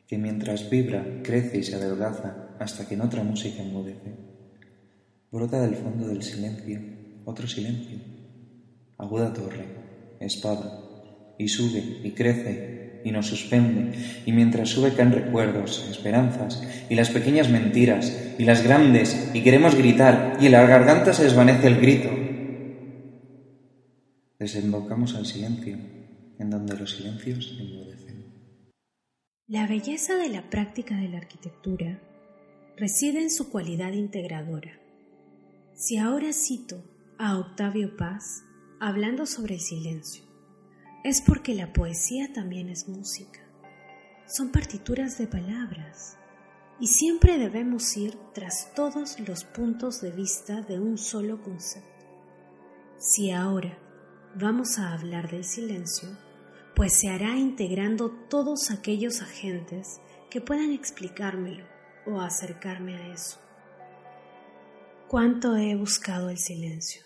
que 0.07 0.19
mientras 0.19 0.71
vibra 0.71 1.05
crece 1.23 1.59
y 1.59 1.63
se 1.63 1.77
adelgaza 1.77 2.57
hasta 2.59 2.87
que 2.87 2.95
en 2.95 3.03
otra 3.03 3.23
música 3.23 3.63
enmudece, 3.63 4.15
brota 5.31 5.61
del 5.61 5.75
fondo 5.75 6.09
del 6.09 6.23
silencio 6.23 6.97
otro 7.27 7.49
silencio, 7.49 7.99
aguda 8.99 9.33
torre, 9.35 9.67
espada, 10.21 10.81
y 11.37 11.49
sube 11.49 11.99
y 12.05 12.13
crece 12.13 13.03
y 13.05 13.11
nos 13.11 13.27
suspende, 13.27 13.99
y 14.25 14.33
mientras 14.33 14.71
sube 14.71 14.95
caen 14.95 15.13
recuerdos, 15.13 15.87
esperanzas, 15.91 16.63
y 16.89 16.95
las 16.95 17.11
pequeñas 17.11 17.51
mentiras, 17.51 18.17
y 18.39 18.45
las 18.45 18.63
grandes, 18.63 19.31
y 19.35 19.43
queremos 19.43 19.75
gritar, 19.75 20.39
y 20.41 20.47
en 20.47 20.53
la 20.53 20.67
garganta 20.67 21.13
se 21.13 21.25
desvanece 21.25 21.67
el 21.67 21.81
grito. 21.81 22.11
Desembocamos 24.39 25.17
al 25.17 25.27
silencio, 25.27 25.77
en 26.39 26.51
donde 26.51 26.77
los 26.77 26.97
silencios 26.97 27.57
enmudecen. 27.61 27.96
La 29.49 29.69
belleza 29.69 30.17
de 30.17 30.29
la 30.29 30.51
práctica 30.51 30.97
de 30.97 31.09
la 31.09 31.19
arquitectura 31.19 32.03
reside 32.77 33.23
en 33.23 33.31
su 33.31 33.49
cualidad 33.49 33.93
integradora. 33.93 34.73
Si 35.73 35.99
ahora 35.99 36.33
cito 36.33 36.83
a 37.17 37.39
Octavio 37.39 37.97
Paz 37.97 38.43
hablando 38.81 39.25
sobre 39.25 39.55
el 39.55 39.61
silencio, 39.61 40.25
es 41.05 41.23
porque 41.23 41.55
la 41.55 41.73
poesía 41.73 42.33
también 42.33 42.69
es 42.69 42.89
música. 42.89 43.39
Son 44.27 44.51
partituras 44.51 45.17
de 45.17 45.29
palabras 45.29 46.19
y 46.81 46.89
siempre 46.89 47.39
debemos 47.39 47.97
ir 47.97 48.19
tras 48.35 48.75
todos 48.75 49.21
los 49.21 49.45
puntos 49.45 50.01
de 50.01 50.11
vista 50.11 50.63
de 50.63 50.81
un 50.81 50.99
solo 50.99 51.41
concepto. 51.41 52.05
Si 52.99 53.31
ahora 53.31 53.79
vamos 54.35 54.81
a 54.81 54.93
hablar 54.93 55.31
del 55.31 55.45
silencio, 55.45 56.26
pues 56.77 56.93
se 57.01 57.09
hará 57.09 57.39
integrando 57.39 58.11
todos 58.29 58.71
aquellos 58.71 59.23
agentes 59.23 59.99
que 60.29 60.43
puedan 60.43 60.73
explicármelo 60.73 61.65
o 62.07 62.21
acercarme 62.21 62.95
a 62.97 63.15
eso. 63.15 63.41
¿Cuánto 65.09 65.57
he 65.57 65.75
buscado 65.75 66.29
el 66.29 66.37
silencio? 66.37 67.03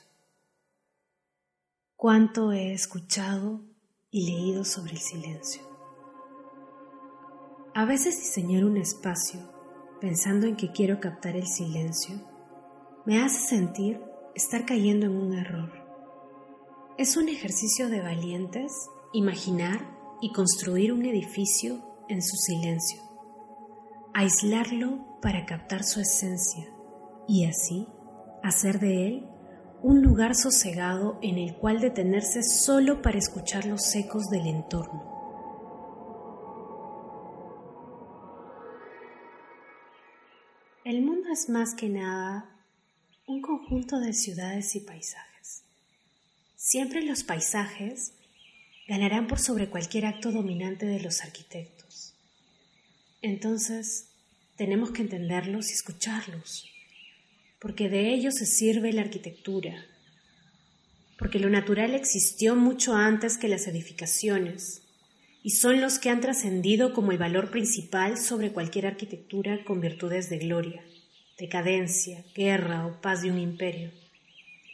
¿Cuánto 1.94 2.50
he 2.50 2.72
escuchado 2.72 3.60
y 4.10 4.26
leído 4.26 4.64
sobre 4.64 4.94
el 4.94 4.98
silencio? 4.98 5.62
A 7.72 7.84
veces 7.84 8.18
diseñar 8.18 8.64
un 8.64 8.76
espacio 8.76 9.40
pensando 10.00 10.48
en 10.48 10.56
que 10.56 10.72
quiero 10.72 10.98
captar 10.98 11.36
el 11.36 11.46
silencio 11.46 12.16
me 13.06 13.22
hace 13.22 13.38
sentir 13.46 14.00
estar 14.34 14.66
cayendo 14.66 15.06
en 15.06 15.16
un 15.16 15.32
error. 15.32 15.70
Es 16.98 17.16
un 17.16 17.28
ejercicio 17.28 17.88
de 17.88 18.00
valientes 18.00 18.72
imaginar 19.12 19.98
y 20.20 20.32
construir 20.32 20.92
un 20.92 21.04
edificio 21.04 21.80
en 22.08 22.22
su 22.22 22.36
silencio, 22.36 23.00
aislarlo 24.14 25.18
para 25.20 25.46
captar 25.46 25.84
su 25.84 26.00
esencia 26.00 26.66
y 27.26 27.46
así 27.46 27.86
hacer 28.42 28.80
de 28.80 29.06
él 29.06 29.26
un 29.82 30.02
lugar 30.02 30.34
sosegado 30.34 31.18
en 31.22 31.38
el 31.38 31.56
cual 31.56 31.80
detenerse 31.80 32.42
solo 32.42 33.02
para 33.02 33.18
escuchar 33.18 33.64
los 33.64 33.94
ecos 33.94 34.28
del 34.28 34.46
entorno. 34.46 35.10
El 40.84 41.02
mundo 41.02 41.28
es 41.32 41.48
más 41.48 41.74
que 41.74 41.88
nada 41.88 42.50
un 43.26 43.40
conjunto 43.40 44.00
de 44.00 44.12
ciudades 44.12 44.74
y 44.74 44.80
paisajes. 44.80 45.62
Siempre 46.56 47.02
los 47.02 47.22
paisajes 47.22 48.12
ganarán 48.90 49.28
por 49.28 49.38
sobre 49.38 49.68
cualquier 49.68 50.04
acto 50.04 50.32
dominante 50.32 50.84
de 50.84 50.98
los 50.98 51.20
arquitectos. 51.20 52.12
Entonces, 53.22 54.08
tenemos 54.56 54.90
que 54.90 55.02
entenderlos 55.02 55.70
y 55.70 55.74
escucharlos, 55.74 56.68
porque 57.60 57.88
de 57.88 58.12
ellos 58.12 58.34
se 58.34 58.46
sirve 58.46 58.92
la 58.92 59.02
arquitectura, 59.02 59.86
porque 61.20 61.38
lo 61.38 61.48
natural 61.50 61.94
existió 61.94 62.56
mucho 62.56 62.96
antes 62.96 63.38
que 63.38 63.46
las 63.46 63.68
edificaciones, 63.68 64.82
y 65.44 65.50
son 65.50 65.80
los 65.80 66.00
que 66.00 66.10
han 66.10 66.20
trascendido 66.20 66.92
como 66.92 67.12
el 67.12 67.18
valor 67.18 67.52
principal 67.52 68.18
sobre 68.18 68.50
cualquier 68.50 68.88
arquitectura 68.88 69.62
con 69.64 69.80
virtudes 69.80 70.28
de 70.30 70.38
gloria, 70.38 70.82
decadencia, 71.38 72.24
guerra 72.34 72.88
o 72.88 73.00
paz 73.00 73.22
de 73.22 73.30
un 73.30 73.38
imperio. 73.38 73.92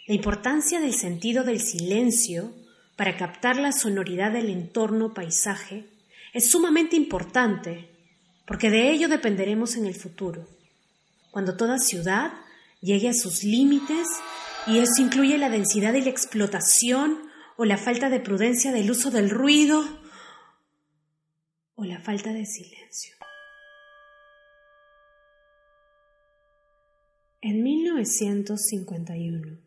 La 0.07 0.15
importancia 0.15 0.81
del 0.81 0.95
sentido 0.95 1.45
del 1.45 1.61
silencio 1.61 2.55
para 2.97 3.17
captar 3.17 3.57
la 3.57 3.73
sonoridad 3.73 4.33
del 4.33 4.49
entorno 4.51 5.15
paisaje 5.15 5.87
es 6.33 6.51
sumamente 6.51 6.97
importante, 6.97 7.89
porque 8.47 8.71
de 8.71 8.91
ello 8.91 9.09
dependeremos 9.09 9.77
en 9.77 9.87
el 9.87 9.95
futuro, 9.95 10.49
cuando 11.31 11.57
toda 11.57 11.79
ciudad 11.79 12.33
llegue 12.81 13.09
a 13.11 13.15
sus 13.15 13.45
límites 13.45 14.07
y 14.67 14.79
eso 14.79 15.01
incluye 15.01 15.39
la 15.39 15.51
densidad 15.51 15.95
y 15.95 16.01
la 16.01 16.11
explotación 16.11 17.31
o 17.57 17.65
la 17.65 17.79
falta 17.79 18.09
de 18.09 18.21
prudencia 18.21 18.73
del 18.73 18.91
uso 18.91 19.11
del 19.11 19.31
ruido 19.31 19.85
o 21.75 21.85
la 21.85 22.01
falta 22.01 22.33
de 22.33 22.45
silencio. 22.47 23.15
En 27.43 27.63
1951, 27.63 29.59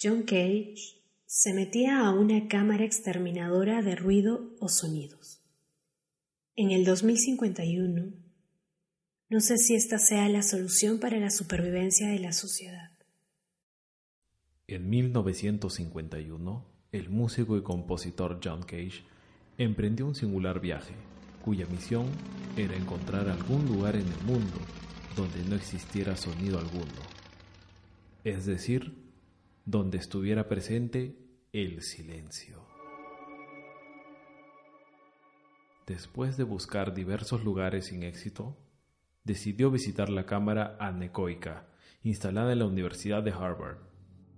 John 0.00 0.22
Cage 0.22 0.95
se 1.26 1.52
metía 1.52 2.06
a 2.06 2.12
una 2.12 2.46
cámara 2.46 2.84
exterminadora 2.84 3.82
de 3.82 3.96
ruido 3.96 4.54
o 4.60 4.68
sonidos. 4.68 5.42
En 6.54 6.70
el 6.70 6.84
2051, 6.84 8.12
no 9.28 9.40
sé 9.40 9.58
si 9.58 9.74
esta 9.74 9.98
sea 9.98 10.28
la 10.28 10.42
solución 10.42 11.00
para 11.00 11.18
la 11.18 11.30
supervivencia 11.30 12.08
de 12.08 12.20
la 12.20 12.32
sociedad. 12.32 12.92
En 14.68 14.88
1951, 14.88 16.64
el 16.92 17.10
músico 17.10 17.56
y 17.56 17.62
compositor 17.62 18.40
John 18.42 18.62
Cage 18.62 19.04
emprendió 19.58 20.06
un 20.06 20.14
singular 20.14 20.60
viaje, 20.60 20.94
cuya 21.44 21.66
misión 21.66 22.06
era 22.56 22.76
encontrar 22.76 23.28
algún 23.28 23.66
lugar 23.66 23.96
en 23.96 24.06
el 24.06 24.24
mundo 24.24 24.58
donde 25.16 25.42
no 25.48 25.56
existiera 25.56 26.16
sonido 26.16 26.58
alguno, 26.58 27.02
es 28.22 28.46
decir, 28.46 29.05
donde 29.66 29.98
estuviera 29.98 30.48
presente 30.48 31.18
el 31.52 31.82
silencio. 31.82 32.64
Después 35.86 36.36
de 36.36 36.44
buscar 36.44 36.94
diversos 36.94 37.44
lugares 37.44 37.86
sin 37.86 38.04
éxito, 38.04 38.56
decidió 39.24 39.70
visitar 39.72 40.08
la 40.08 40.24
cámara 40.24 40.76
anecoica, 40.78 41.66
instalada 42.02 42.52
en 42.52 42.60
la 42.60 42.66
Universidad 42.66 43.24
de 43.24 43.32
Harvard. 43.32 43.78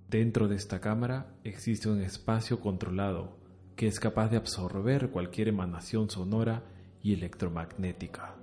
Dentro 0.09 0.49
de 0.49 0.57
esta 0.57 0.81
cámara 0.81 1.35
existe 1.45 1.91
un 1.91 2.01
espacio 2.01 2.61
controlado 2.61 3.38
que 3.77 3.87
es 3.87 4.01
capaz 4.01 4.31
de 4.31 4.38
absorber 4.38 5.11
cualquier 5.11 5.49
emanación 5.49 6.09
sonora 6.09 6.64
y 7.03 7.12
electromagnética. 7.12 8.35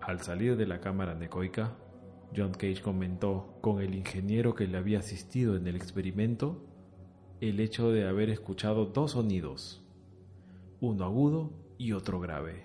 Al 0.00 0.20
salir 0.20 0.56
de 0.56 0.66
la 0.66 0.80
cámara 0.80 1.12
anecoica, 1.12 1.76
John 2.36 2.52
Cage 2.52 2.82
comentó 2.82 3.58
con 3.60 3.80
el 3.80 3.94
ingeniero 3.94 4.54
que 4.54 4.66
le 4.66 4.78
había 4.78 4.98
asistido 4.98 5.56
en 5.56 5.66
el 5.66 5.76
experimento 5.76 6.64
el 7.40 7.60
hecho 7.60 7.90
de 7.90 8.08
haber 8.08 8.30
escuchado 8.30 8.86
dos 8.86 9.12
sonidos, 9.12 9.82
uno 10.80 11.04
agudo 11.04 11.52
y 11.78 11.92
otro 11.92 12.20
grave. 12.20 12.64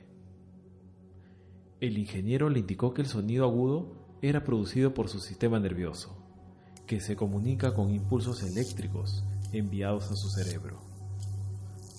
El 1.80 1.98
ingeniero 1.98 2.50
le 2.50 2.60
indicó 2.60 2.94
que 2.94 3.02
el 3.02 3.08
sonido 3.08 3.46
agudo 3.46 4.18
era 4.22 4.44
producido 4.44 4.94
por 4.94 5.10
su 5.10 5.20
sistema 5.20 5.60
nervioso, 5.60 6.18
que 6.86 7.00
se 7.00 7.16
comunica 7.16 7.74
con 7.74 7.94
impulsos 7.94 8.44
eléctricos 8.44 9.24
enviados 9.54 10.12
a 10.12 10.16
su 10.16 10.30
cerebro. 10.30 10.82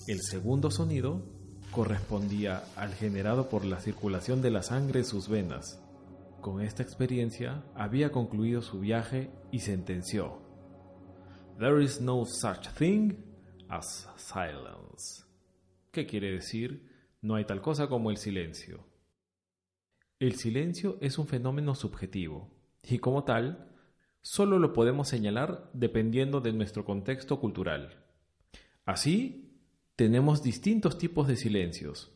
El 0.07 0.21
segundo 0.21 0.71
sonido 0.71 1.23
correspondía 1.71 2.63
al 2.75 2.93
generado 2.93 3.49
por 3.49 3.65
la 3.65 3.79
circulación 3.79 4.41
de 4.41 4.51
la 4.51 4.61
sangre 4.61 4.99
en 4.99 5.05
sus 5.05 5.27
venas, 5.27 5.80
con 6.41 6.61
esta 6.61 6.83
experiencia 6.83 7.63
había 7.75 8.11
concluido 8.11 8.61
su 8.61 8.79
viaje 8.79 9.31
y 9.51 9.59
sentenció, 9.59 10.41
There 11.59 11.83
is 11.83 12.01
no 12.01 12.25
such 12.25 12.67
thing 12.77 13.13
as 13.69 14.09
silence. 14.17 15.23
¿Qué 15.91 16.07
quiere 16.07 16.31
decir? 16.31 16.89
No 17.21 17.35
hay 17.35 17.45
tal 17.45 17.61
cosa 17.61 17.87
como 17.87 18.09
el 18.09 18.17
silencio. 18.17 18.83
El 20.19 20.35
silencio 20.35 20.97
es 21.01 21.17
un 21.17 21.27
fenómeno 21.27 21.75
subjetivo 21.75 22.49
y 22.83 22.97
como 22.97 23.23
tal, 23.23 23.71
solo 24.21 24.57
lo 24.57 24.73
podemos 24.73 25.07
señalar 25.07 25.69
dependiendo 25.73 26.41
de 26.41 26.53
nuestro 26.53 26.83
contexto 26.83 27.39
cultural. 27.39 28.05
Así, 28.85 29.59
tenemos 29.95 30.41
distintos 30.41 30.97
tipos 30.97 31.27
de 31.27 31.35
silencios. 31.35 32.11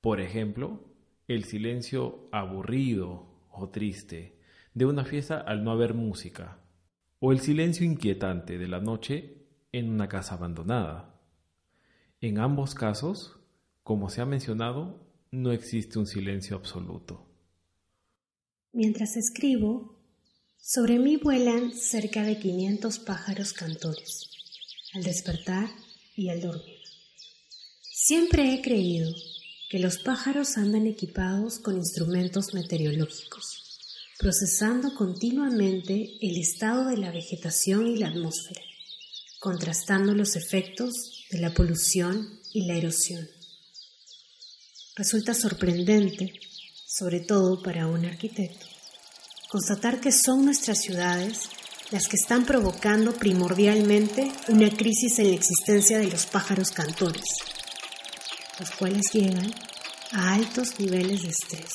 Por 0.00 0.20
ejemplo, 0.20 0.84
el 1.26 1.44
silencio 1.44 2.28
aburrido 2.30 3.31
o 3.52 3.68
triste, 3.68 4.38
de 4.74 4.86
una 4.86 5.04
fiesta 5.04 5.38
al 5.38 5.64
no 5.64 5.70
haber 5.70 5.94
música, 5.94 6.58
o 7.20 7.32
el 7.32 7.40
silencio 7.40 7.86
inquietante 7.86 8.58
de 8.58 8.68
la 8.68 8.80
noche 8.80 9.46
en 9.72 9.90
una 9.90 10.08
casa 10.08 10.34
abandonada. 10.34 11.20
En 12.20 12.38
ambos 12.38 12.74
casos, 12.74 13.38
como 13.82 14.10
se 14.10 14.20
ha 14.20 14.26
mencionado, 14.26 15.06
no 15.30 15.52
existe 15.52 15.98
un 15.98 16.06
silencio 16.06 16.56
absoluto. 16.56 17.26
Mientras 18.72 19.16
escribo, 19.16 19.98
sobre 20.56 20.98
mí 20.98 21.16
vuelan 21.16 21.72
cerca 21.72 22.22
de 22.22 22.38
500 22.38 22.98
pájaros 23.00 23.52
cantores, 23.52 24.30
al 24.94 25.02
despertar 25.02 25.68
y 26.16 26.28
al 26.28 26.40
dormir. 26.40 26.78
Siempre 27.80 28.54
he 28.54 28.62
creído 28.62 29.12
que 29.72 29.78
los 29.78 29.96
pájaros 29.96 30.58
andan 30.58 30.86
equipados 30.86 31.58
con 31.58 31.78
instrumentos 31.78 32.52
meteorológicos, 32.52 33.78
procesando 34.18 34.94
continuamente 34.94 36.18
el 36.20 36.36
estado 36.36 36.88
de 36.88 36.98
la 36.98 37.10
vegetación 37.10 37.86
y 37.86 37.96
la 37.96 38.08
atmósfera, 38.08 38.60
contrastando 39.40 40.12
los 40.12 40.36
efectos 40.36 41.24
de 41.30 41.38
la 41.38 41.54
polución 41.54 42.38
y 42.52 42.66
la 42.66 42.76
erosión. 42.76 43.26
Resulta 44.94 45.32
sorprendente, 45.32 46.34
sobre 46.86 47.20
todo 47.20 47.62
para 47.62 47.86
un 47.86 48.04
arquitecto, 48.04 48.66
constatar 49.48 50.02
que 50.02 50.12
son 50.12 50.44
nuestras 50.44 50.82
ciudades 50.82 51.48
las 51.90 52.08
que 52.08 52.16
están 52.16 52.44
provocando 52.44 53.14
primordialmente 53.14 54.32
una 54.48 54.68
crisis 54.68 55.18
en 55.18 55.28
la 55.28 55.36
existencia 55.36 55.98
de 55.98 56.08
los 56.08 56.26
pájaros 56.26 56.72
cantores, 56.72 57.24
los 58.62 58.70
cuales 58.70 59.02
llegan 59.12 59.52
a 60.12 60.34
altos 60.34 60.78
niveles 60.78 61.22
de 61.22 61.30
estrés 61.30 61.72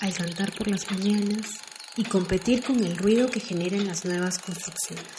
al 0.00 0.12
cantar 0.12 0.52
por 0.52 0.68
las 0.68 0.90
mañanas 0.90 1.46
y 1.96 2.04
competir 2.04 2.62
con 2.62 2.84
el 2.84 2.98
ruido 2.98 3.30
que 3.30 3.40
generan 3.40 3.86
las 3.86 4.04
nuevas 4.04 4.38
construcciones. 4.38 5.14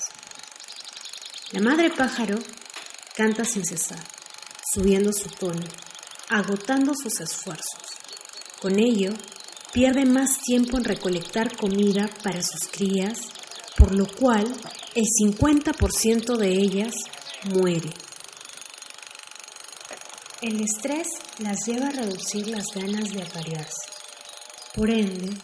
La 1.53 1.61
madre 1.61 1.89
pájaro 1.89 2.37
canta 3.15 3.45
sin 3.45 3.65
cesar, 3.65 4.03
subiendo 4.75 5.11
su 5.11 5.27
tono, 5.29 5.65
agotando 6.29 6.93
sus 6.93 7.19
esfuerzos. 7.19 7.81
Con 8.61 8.77
ello, 8.77 9.11
pierde 9.73 10.05
más 10.05 10.37
tiempo 10.37 10.77
en 10.77 10.83
recolectar 10.83 11.57
comida 11.57 12.07
para 12.21 12.43
sus 12.43 12.67
crías, 12.69 13.17
por 13.75 13.95
lo 13.95 14.05
cual 14.05 14.45
el 14.93 15.05
50% 15.19 16.37
de 16.37 16.49
ellas 16.49 16.93
muere. 17.45 17.89
El 20.45 20.61
estrés 20.61 21.07
las 21.39 21.65
lleva 21.65 21.87
a 21.87 21.91
reducir 21.91 22.47
las 22.49 22.67
ganas 22.67 23.11
de 23.11 23.23
aparearse. 23.23 23.89
Por 24.75 24.91
ende, 24.91 25.35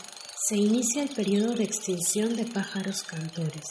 se 0.47 0.57
inicia 0.57 1.01
el 1.01 1.09
periodo 1.09 1.55
de 1.55 1.63
extinción 1.63 2.35
de 2.35 2.45
pájaros 2.45 3.01
cantores. 3.01 3.65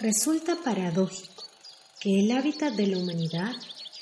Resulta 0.00 0.58
paradójico 0.62 1.44
que 1.98 2.20
el 2.20 2.30
hábitat 2.32 2.74
de 2.74 2.88
la 2.88 2.98
humanidad 2.98 3.54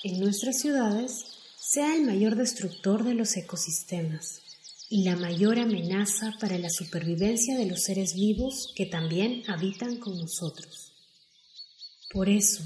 en 0.02 0.18
nuestras 0.18 0.58
ciudades 0.58 1.12
sea 1.56 1.94
el 1.94 2.02
mayor 2.02 2.34
destructor 2.34 3.04
de 3.04 3.14
los 3.14 3.36
ecosistemas 3.36 4.40
y 4.88 5.04
la 5.04 5.14
mayor 5.14 5.60
amenaza 5.60 6.34
para 6.40 6.58
la 6.58 6.70
supervivencia 6.70 7.56
de 7.56 7.66
los 7.66 7.84
seres 7.84 8.14
vivos 8.14 8.72
que 8.74 8.86
también 8.86 9.44
habitan 9.46 10.00
con 10.00 10.18
nosotros. 10.18 10.92
Por 12.12 12.28
eso, 12.28 12.64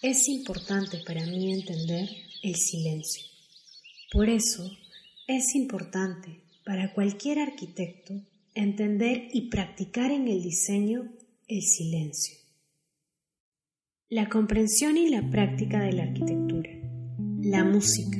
es 0.00 0.28
importante 0.28 1.02
para 1.04 1.26
mí 1.26 1.52
entender 1.52 2.29
el 2.42 2.56
silencio. 2.56 3.24
Por 4.12 4.28
eso, 4.28 4.70
es 5.26 5.54
importante 5.54 6.40
para 6.64 6.92
cualquier 6.92 7.38
arquitecto 7.38 8.14
entender 8.54 9.28
y 9.32 9.48
practicar 9.48 10.10
en 10.10 10.28
el 10.28 10.42
diseño 10.42 11.12
el 11.46 11.62
silencio. 11.62 12.36
La 14.08 14.28
comprensión 14.28 14.96
y 14.96 15.08
la 15.08 15.30
práctica 15.30 15.80
de 15.80 15.92
la 15.92 16.02
arquitectura, 16.02 16.70
la 17.42 17.64
música 17.64 18.18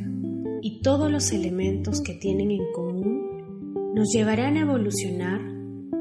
y 0.63 0.83
todos 0.83 1.11
los 1.11 1.33
elementos 1.33 2.01
que 2.01 2.15
tienen 2.15 2.53
en 2.53 2.73
común 2.73 3.93
nos 3.95 4.09
llevarán 4.15 4.57
a 4.57 4.61
evolucionar 4.61 5.50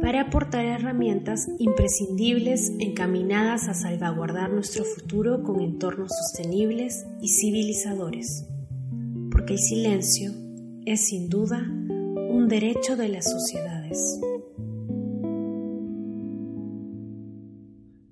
para 0.01 0.21
aportar 0.21 0.65
herramientas 0.65 1.47
imprescindibles 1.57 2.71
encaminadas 2.79 3.67
a 3.67 3.73
salvaguardar 3.73 4.51
nuestro 4.51 4.83
futuro 4.83 5.43
con 5.43 5.59
entornos 5.61 6.11
sostenibles 6.11 7.05
y 7.21 7.27
civilizadores, 7.27 8.45
porque 9.31 9.53
el 9.53 9.59
silencio 9.59 10.31
es 10.85 11.07
sin 11.07 11.29
duda 11.29 11.65
un 11.67 12.47
derecho 12.47 12.95
de 12.95 13.09
las 13.09 13.29
sociedades. 13.29 14.19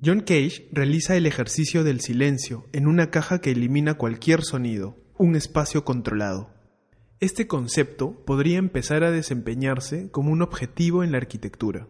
John 0.06 0.22
Cage 0.22 0.70
realiza 0.72 1.18
el 1.18 1.26
ejercicio 1.26 1.84
del 1.84 2.02
silencio 2.02 2.68
en 2.72 2.88
una 2.88 3.10
caja 3.10 3.42
que 3.42 3.52
elimina 3.52 3.96
cualquier 3.96 4.44
sonido, 4.44 4.96
un 5.18 5.36
espacio 5.36 5.84
controlado. 5.84 6.57
Este 7.20 7.48
concepto 7.48 8.24
podría 8.26 8.60
empezar 8.60 9.04
a 9.04 9.10
desempeñarse 9.10 10.12
como 10.12 10.32
un 10.32 10.44
objetivo 10.44 11.04
en 11.04 11.12
la 11.12 11.18
arquitectura. 11.18 11.88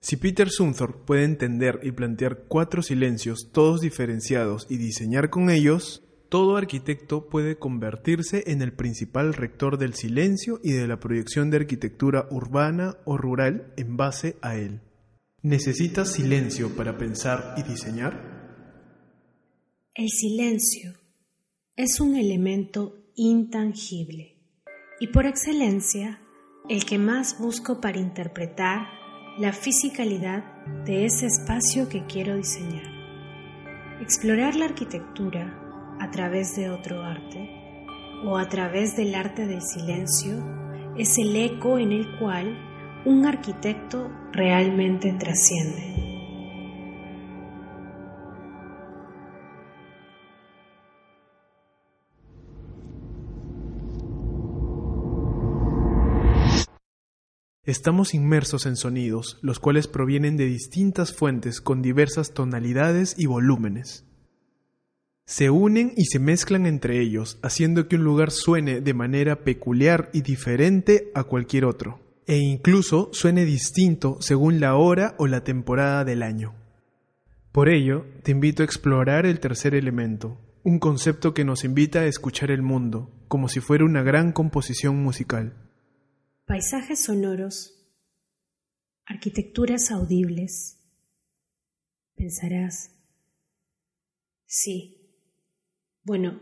Si 0.00 0.16
Peter 0.16 0.50
Zumthor 0.50 1.06
puede 1.06 1.24
entender 1.24 1.80
y 1.82 1.92
plantear 1.92 2.44
cuatro 2.46 2.82
silencios 2.82 3.50
todos 3.52 3.80
diferenciados 3.80 4.66
y 4.68 4.76
diseñar 4.76 5.30
con 5.30 5.48
ellos, 5.48 6.04
todo 6.28 6.58
arquitecto 6.58 7.30
puede 7.30 7.56
convertirse 7.56 8.44
en 8.48 8.60
el 8.60 8.74
principal 8.74 9.32
rector 9.32 9.78
del 9.78 9.94
silencio 9.94 10.60
y 10.62 10.72
de 10.72 10.86
la 10.86 11.00
proyección 11.00 11.50
de 11.50 11.56
arquitectura 11.56 12.28
urbana 12.30 12.98
o 13.06 13.16
rural 13.16 13.72
en 13.78 13.96
base 13.96 14.36
a 14.42 14.56
él. 14.56 14.82
¿Necesitas 15.40 16.12
silencio 16.12 16.76
para 16.76 16.98
pensar 16.98 17.54
y 17.56 17.62
diseñar? 17.62 18.36
El 19.94 20.10
silencio 20.10 20.92
es 21.76 21.98
un 21.98 22.16
elemento 22.16 22.94
intangible 23.14 24.35
y 24.98 25.08
por 25.08 25.26
excelencia 25.26 26.20
el 26.68 26.84
que 26.84 26.98
más 26.98 27.38
busco 27.38 27.80
para 27.80 27.98
interpretar 27.98 28.88
la 29.38 29.52
fisicalidad 29.52 30.44
de 30.84 31.04
ese 31.04 31.26
espacio 31.26 31.88
que 31.88 32.06
quiero 32.06 32.36
diseñar. 32.36 32.90
Explorar 34.00 34.56
la 34.56 34.64
arquitectura 34.64 35.96
a 36.00 36.10
través 36.10 36.56
de 36.56 36.70
otro 36.70 37.02
arte 37.02 37.84
o 38.24 38.36
a 38.38 38.48
través 38.48 38.96
del 38.96 39.14
arte 39.14 39.46
del 39.46 39.62
silencio 39.62 40.42
es 40.96 41.18
el 41.18 41.36
eco 41.36 41.78
en 41.78 41.92
el 41.92 42.18
cual 42.18 43.02
un 43.04 43.26
arquitecto 43.26 44.10
realmente 44.32 45.12
trasciende. 45.12 46.05
Estamos 57.66 58.14
inmersos 58.14 58.64
en 58.64 58.76
sonidos, 58.76 59.40
los 59.42 59.58
cuales 59.58 59.88
provienen 59.88 60.36
de 60.36 60.46
distintas 60.46 61.12
fuentes 61.12 61.60
con 61.60 61.82
diversas 61.82 62.30
tonalidades 62.30 63.16
y 63.18 63.26
volúmenes. 63.26 64.04
Se 65.24 65.50
unen 65.50 65.92
y 65.96 66.04
se 66.04 66.20
mezclan 66.20 66.64
entre 66.66 67.00
ellos, 67.00 67.40
haciendo 67.42 67.88
que 67.88 67.96
un 67.96 68.04
lugar 68.04 68.30
suene 68.30 68.80
de 68.80 68.94
manera 68.94 69.42
peculiar 69.42 70.10
y 70.12 70.20
diferente 70.20 71.10
a 71.12 71.24
cualquier 71.24 71.64
otro, 71.64 71.98
e 72.28 72.36
incluso 72.36 73.10
suene 73.12 73.44
distinto 73.44 74.18
según 74.20 74.60
la 74.60 74.76
hora 74.76 75.16
o 75.18 75.26
la 75.26 75.42
temporada 75.42 76.04
del 76.04 76.22
año. 76.22 76.54
Por 77.50 77.68
ello, 77.68 78.06
te 78.22 78.30
invito 78.30 78.62
a 78.62 78.66
explorar 78.66 79.26
el 79.26 79.40
tercer 79.40 79.74
elemento, 79.74 80.40
un 80.62 80.78
concepto 80.78 81.34
que 81.34 81.44
nos 81.44 81.64
invita 81.64 81.98
a 81.98 82.06
escuchar 82.06 82.52
el 82.52 82.62
mundo, 82.62 83.10
como 83.26 83.48
si 83.48 83.58
fuera 83.58 83.84
una 83.84 84.04
gran 84.04 84.30
composición 84.30 85.02
musical. 85.02 85.65
Paisajes 86.46 87.00
sonoros, 87.00 87.74
arquitecturas 89.04 89.90
audibles. 89.90 90.78
Pensarás, 92.14 92.92
sí. 94.46 95.10
Bueno, 96.04 96.40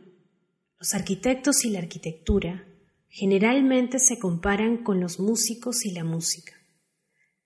los 0.79 0.93
arquitectos 0.93 1.65
y 1.65 1.71
la 1.71 1.79
arquitectura 1.79 2.67
generalmente 3.09 3.99
se 3.99 4.19
comparan 4.19 4.85
con 4.85 5.01
los 5.01 5.21
músicos 5.21 5.87
y 5.87 5.93
la 5.93 6.05
música. 6.05 6.53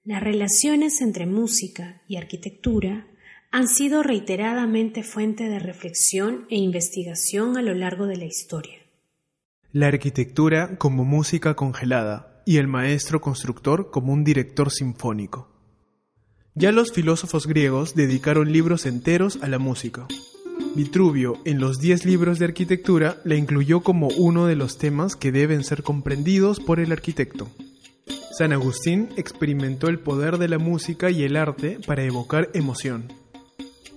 Las 0.02 0.20
relaciones 0.20 1.00
entre 1.00 1.26
música 1.26 2.02
y 2.08 2.16
arquitectura 2.16 3.06
han 3.52 3.68
sido 3.68 4.02
reiteradamente 4.02 5.04
fuente 5.04 5.48
de 5.48 5.60
reflexión 5.60 6.48
e 6.50 6.56
investigación 6.56 7.56
a 7.56 7.62
lo 7.62 7.74
largo 7.74 8.08
de 8.08 8.16
la 8.16 8.24
historia. 8.24 8.80
La 9.70 9.86
arquitectura 9.86 10.76
como 10.76 11.04
música 11.04 11.54
congelada 11.54 12.27
y 12.48 12.56
el 12.56 12.66
maestro 12.66 13.20
constructor 13.20 13.90
como 13.90 14.10
un 14.10 14.24
director 14.24 14.70
sinfónico. 14.70 15.50
Ya 16.54 16.72
los 16.72 16.92
filósofos 16.92 17.46
griegos 17.46 17.94
dedicaron 17.94 18.52
libros 18.52 18.86
enteros 18.86 19.38
a 19.42 19.48
la 19.48 19.58
música. 19.58 20.06
Vitruvio, 20.74 21.36
en 21.44 21.60
los 21.60 21.78
diez 21.78 22.06
libros 22.06 22.38
de 22.38 22.46
arquitectura, 22.46 23.18
la 23.24 23.34
incluyó 23.34 23.82
como 23.82 24.08
uno 24.16 24.46
de 24.46 24.56
los 24.56 24.78
temas 24.78 25.14
que 25.14 25.30
deben 25.30 25.62
ser 25.62 25.82
comprendidos 25.82 26.58
por 26.58 26.80
el 26.80 26.90
arquitecto. 26.90 27.50
San 28.38 28.54
Agustín 28.54 29.10
experimentó 29.18 29.88
el 29.88 29.98
poder 29.98 30.38
de 30.38 30.48
la 30.48 30.58
música 30.58 31.10
y 31.10 31.24
el 31.24 31.36
arte 31.36 31.78
para 31.86 32.02
evocar 32.02 32.48
emoción. 32.54 33.12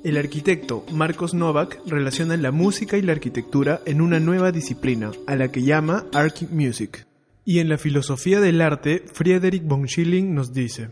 El 0.03 0.17
arquitecto 0.17 0.83
Marcos 0.91 1.33
Novak 1.33 1.79
relaciona 1.85 2.35
la 2.35 2.51
música 2.51 2.97
y 2.97 3.01
la 3.01 3.13
arquitectura 3.13 3.79
en 3.85 4.01
una 4.01 4.19
nueva 4.19 4.51
disciplina, 4.51 5.11
a 5.25 5.37
la 5.37 5.53
que 5.53 5.63
llama 5.63 6.05
Archic 6.11 6.49
Music. 6.49 7.07
Y 7.43 7.57
en 7.57 7.69
la 7.69 7.79
filosofía 7.79 8.39
del 8.39 8.61
arte, 8.61 9.03
Friedrich 9.11 9.63
von 9.63 9.87
Schilling 9.87 10.35
nos 10.35 10.53
dice, 10.53 10.89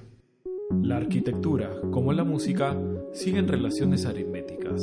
La 0.82 0.98
arquitectura, 0.98 1.70
como 1.92 2.12
la 2.12 2.24
música, 2.24 2.76
siguen 3.14 3.48
relaciones 3.48 4.08
aritméticas. 4.08 4.82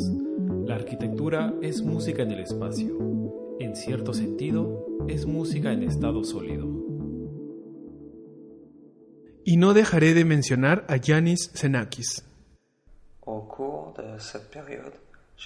La 0.64 0.76
arquitectura 0.76 1.54
es 1.62 1.82
música 1.82 2.22
en 2.22 2.30
el 2.30 2.40
espacio. 2.40 2.96
En 3.58 3.74
cierto 3.74 4.14
sentido, 4.14 4.86
es 5.08 5.26
música 5.26 5.72
en 5.72 5.82
estado 5.82 6.22
sólido. 6.22 6.68
Y 9.44 9.56
no 9.56 9.74
dejaré 9.74 10.14
de 10.14 10.24
mencionar 10.24 10.84
a 10.88 10.96
Yanis 10.96 11.50
Xenakis. 11.52 12.24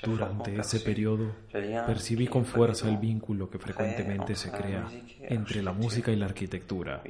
Durante 0.05 0.57
ese 0.57 0.81
periodo 0.81 1.33
percibí 1.51 2.27
con 2.29 2.45
fuerza 2.45 2.89
el 2.89 2.97
vínculo 2.97 3.51
que 3.51 3.59
frecuentemente 3.59 4.37
se 4.37 4.51
crea 4.51 4.89
entre 5.21 5.63
la 5.63 5.73
música 5.73 6.13
y 6.13 6.17
la 6.17 6.27
arquitectura, 6.27 7.03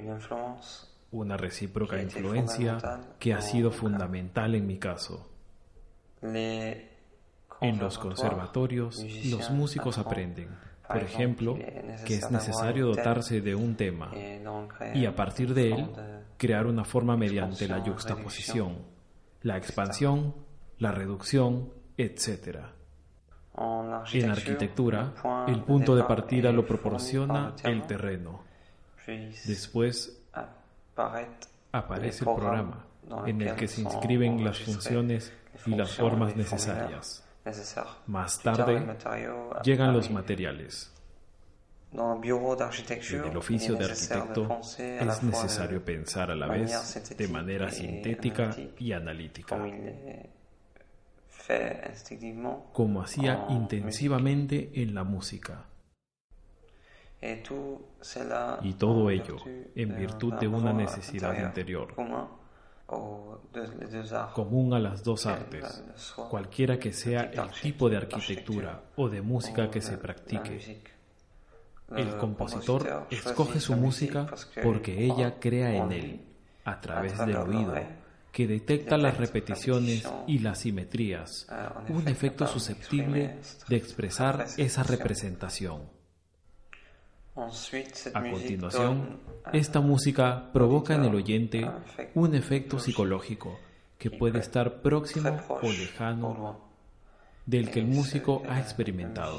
una 1.12 1.36
recíproca 1.36 2.00
influencia 2.00 2.78
que 3.18 3.34
ha 3.34 3.40
sido 3.42 3.70
fundamental 3.70 4.54
en 4.54 4.66
mi 4.66 4.78
caso. 4.78 5.28
En 6.22 7.78
los 7.78 7.98
conservatorios, 7.98 9.04
los 9.26 9.50
músicos 9.50 9.98
aprenden, 9.98 10.48
por 10.88 11.02
ejemplo, 11.02 11.56
que 12.06 12.14
es 12.14 12.30
necesario 12.30 12.86
dotarse 12.86 13.42
de 13.42 13.54
un 13.54 13.76
tema 13.76 14.10
y 14.94 15.04
a 15.04 15.14
partir 15.14 15.52
de 15.54 15.72
él 15.72 15.90
crear 16.38 16.66
una 16.66 16.84
forma 16.84 17.16
mediante 17.16 17.68
la 17.68 17.84
yuxtaposición, 17.84 18.78
la 19.42 19.58
expansión, 19.58 20.34
la 20.78 20.92
reducción, 20.92 21.79
etc. 22.02 22.58
En 24.12 24.30
arquitectura, 24.30 25.12
el 25.46 25.62
punto 25.62 25.94
de 25.94 26.04
partida 26.04 26.50
lo 26.52 26.66
proporciona 26.66 27.54
el 27.64 27.82
terreno. 27.86 28.44
Después 29.06 30.22
aparece 31.72 32.24
el 32.24 32.34
programa, 32.34 32.86
en 33.26 33.42
el 33.42 33.56
que 33.56 33.68
se 33.68 33.82
inscriben 33.82 34.44
las 34.44 34.58
funciones 34.60 35.32
y 35.66 35.74
las 35.74 35.96
formas 35.96 36.36
necesarias. 36.36 37.24
Más 38.06 38.40
tarde 38.40 38.96
llegan 39.62 39.92
los 39.92 40.10
materiales. 40.10 40.92
En 41.92 43.24
el 43.24 43.36
oficio 43.36 43.74
de 43.74 43.84
arquitecto 43.84 44.60
es 44.78 45.22
necesario 45.24 45.84
pensar 45.84 46.30
a 46.30 46.36
la 46.36 46.46
vez 46.46 47.16
de 47.16 47.28
manera 47.28 47.70
sintética 47.70 48.54
y 48.78 48.92
analítica, 48.92 49.58
como 52.72 53.02
hacía 53.02 53.46
intensivamente 53.48 54.70
en 54.74 54.94
la 54.94 55.04
música. 55.04 55.66
Y 58.62 58.72
todo 58.74 59.10
ello 59.10 59.36
en 59.74 59.96
virtud 59.96 60.34
de 60.34 60.48
una 60.48 60.72
necesidad 60.72 61.38
interior. 61.38 61.94
común 64.34 64.74
a 64.74 64.78
las 64.78 65.04
dos 65.04 65.26
artes, 65.26 65.84
cualquiera 66.30 66.78
que 66.78 66.92
sea 66.92 67.22
el 67.22 67.50
tipo 67.50 67.90
de 67.90 67.98
arquitectura 67.98 68.82
o 68.96 69.08
de 69.08 69.20
música 69.22 69.70
que 69.70 69.80
se 69.80 69.98
practique. 69.98 70.82
El 71.94 72.16
compositor 72.16 73.06
escoge 73.10 73.60
su 73.60 73.76
música 73.76 74.26
porque 74.62 75.04
ella 75.04 75.38
crea 75.38 75.74
en 75.74 75.92
él, 75.92 76.20
a 76.64 76.80
través 76.80 77.18
del 77.18 77.36
oído, 77.36 77.74
que 78.32 78.46
detecta 78.46 78.96
las 78.96 79.16
repeticiones 79.16 80.08
y 80.26 80.38
las 80.38 80.60
simetrías, 80.60 81.46
un 81.88 82.06
efecto 82.08 82.46
susceptible 82.46 83.38
de 83.68 83.76
expresar 83.76 84.46
esa 84.56 84.82
representación. 84.82 85.82
A 87.36 88.30
continuación, 88.30 89.20
esta 89.52 89.80
música 89.80 90.50
provoca 90.52 90.94
en 90.94 91.04
el 91.04 91.14
oyente 91.14 91.66
un 92.14 92.34
efecto 92.34 92.78
psicológico 92.78 93.58
que 93.98 94.10
puede 94.10 94.38
estar 94.38 94.82
próximo 94.82 95.40
o 95.48 95.70
lejano 95.70 96.60
del 97.46 97.70
que 97.70 97.80
el 97.80 97.86
músico 97.86 98.42
ha 98.48 98.60
experimentado. 98.60 99.38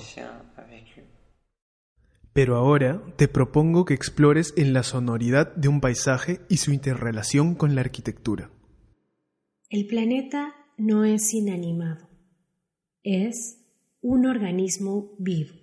Pero 2.33 2.55
ahora 2.55 3.01
te 3.17 3.27
propongo 3.27 3.85
que 3.85 3.93
explores 3.93 4.53
en 4.55 4.73
la 4.73 4.83
sonoridad 4.83 5.53
de 5.55 5.67
un 5.67 5.81
paisaje 5.81 6.41
y 6.47 6.57
su 6.57 6.71
interrelación 6.71 7.55
con 7.55 7.75
la 7.75 7.81
arquitectura. 7.81 8.49
El 9.71 9.87
planeta 9.87 10.53
no 10.75 11.05
es 11.05 11.33
inanimado, 11.33 12.09
es 13.03 13.61
un 14.01 14.25
organismo 14.25 15.15
vivo. 15.17 15.55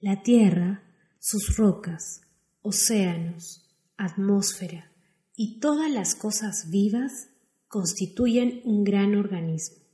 La 0.00 0.22
Tierra 0.22 0.82
sus 1.18 1.58
rocas, 1.58 2.22
océanos, 2.62 3.76
atmósfera 3.98 4.90
y 5.36 5.60
todas 5.60 5.92
las 5.92 6.14
cosas 6.14 6.70
vivas 6.70 7.28
constituyen 7.68 8.62
un 8.64 8.84
gran 8.84 9.14
organismo, 9.14 9.84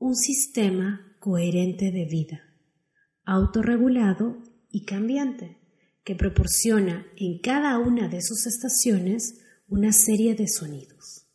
un 0.00 0.16
sistema 0.16 1.16
coherente 1.20 1.92
de 1.92 2.06
vida, 2.06 2.42
autorregulado 3.24 4.42
y 4.68 4.84
cambiante, 4.84 5.58
que 6.02 6.16
proporciona 6.16 7.06
en 7.16 7.38
cada 7.38 7.78
una 7.78 8.08
de 8.08 8.20
sus 8.20 8.48
estaciones 8.48 9.44
una 9.68 9.92
serie 9.92 10.34
de 10.34 10.48
sonidos. 10.48 11.25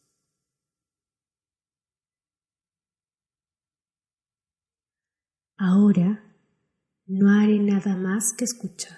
Ahora 5.63 6.24
no 7.06 7.30
haré 7.30 7.60
nada 7.60 7.95
más 7.95 8.34
que 8.34 8.45
escuchar. 8.45 8.97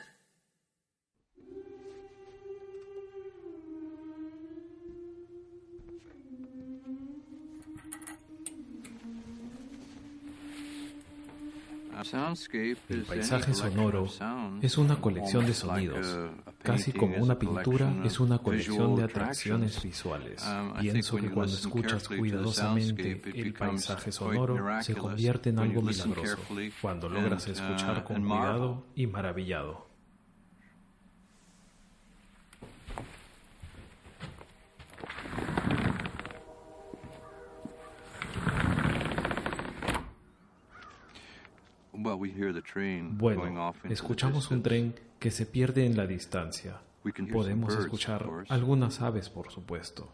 El 12.87 13.03
paisaje 13.09 13.53
sonoro 13.53 14.07
es 14.61 14.77
una 14.77 15.01
colección 15.01 15.45
de 15.45 15.53
sonidos, 15.53 16.07
casi 16.73 16.91
como 16.91 17.17
una 17.17 17.37
pintura 17.37 17.93
es 18.03 18.19
una 18.19 18.39
colección 18.39 18.95
de 18.95 19.03
atracciones 19.03 19.81
visuales. 19.81 20.43
Um, 20.45 20.79
Pienso 20.79 21.17
que 21.17 21.29
cuando 21.29 21.53
escuchas 21.53 22.07
cuidadosamente 22.07 23.21
el 23.33 23.53
paisaje 23.53 24.11
sonoro 24.11 24.81
se 24.81 24.95
convierte 24.95 25.49
en 25.49 25.59
algo 25.59 25.81
milagroso, 25.81 26.37
cuando 26.81 27.09
logras 27.09 27.47
escuchar 27.47 27.99
uh, 27.99 28.03
con 28.03 28.27
cuidado 28.27 28.85
y 28.95 29.07
maravillado. 29.07 29.93
Bueno, 43.17 43.72
escuchamos 43.89 44.51
un 44.51 44.63
tren 44.63 44.95
que 45.19 45.31
se 45.31 45.45
pierde 45.45 45.85
en 45.85 45.97
la 45.97 46.07
distancia. 46.07 46.81
Podemos 47.31 47.75
escuchar 47.75 48.27
algunas 48.49 49.01
aves, 49.01 49.29
por 49.29 49.51
supuesto. 49.51 50.11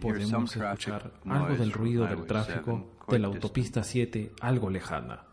Podemos 0.00 0.56
escuchar 0.56 1.12
algo 1.24 1.54
del 1.54 1.72
ruido 1.72 2.06
del 2.06 2.26
tráfico 2.26 2.90
de 3.08 3.18
la 3.18 3.28
autopista 3.28 3.82
7 3.82 4.32
algo 4.40 4.70
lejana. 4.70 5.24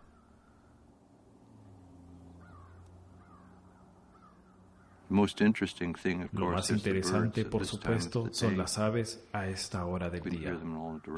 Lo 5.09 6.51
más 6.51 6.69
interesante, 6.69 7.43
por 7.45 7.65
supuesto, 7.65 8.29
son 8.31 8.57
las 8.57 8.77
aves 8.77 9.27
a 9.33 9.47
esta 9.47 9.85
hora 9.85 10.09
del 10.09 10.21
día. 10.23 10.57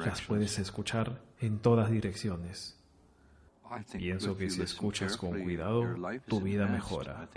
Las 0.04 0.22
puedes 0.22 0.58
escuchar 0.58 1.20
en 1.40 1.58
todas 1.58 1.90
direcciones. 1.90 2.81
Pienso 3.96 4.36
que 4.36 4.50
si 4.50 4.62
escuchas 4.62 5.16
con 5.16 5.40
cuidado, 5.42 5.96
tu 6.26 6.40
vida 6.40 6.66
mejora, 6.66 7.28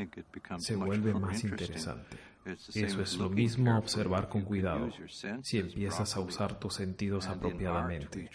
se 0.57 0.75
vuelve 0.75 1.13
más 1.13 1.43
interesante. 1.43 2.17
Eso 2.45 3.01
es 3.01 3.17
lo 3.17 3.29
mismo 3.29 3.75
observar 3.75 4.29
con 4.29 4.43
cuidado, 4.43 4.89
si 5.41 5.57
empiezas 5.57 6.15
a 6.15 6.19
usar 6.19 6.59
tus 6.59 6.75
sentidos 6.75 7.25
apropiadamente. 7.25 8.29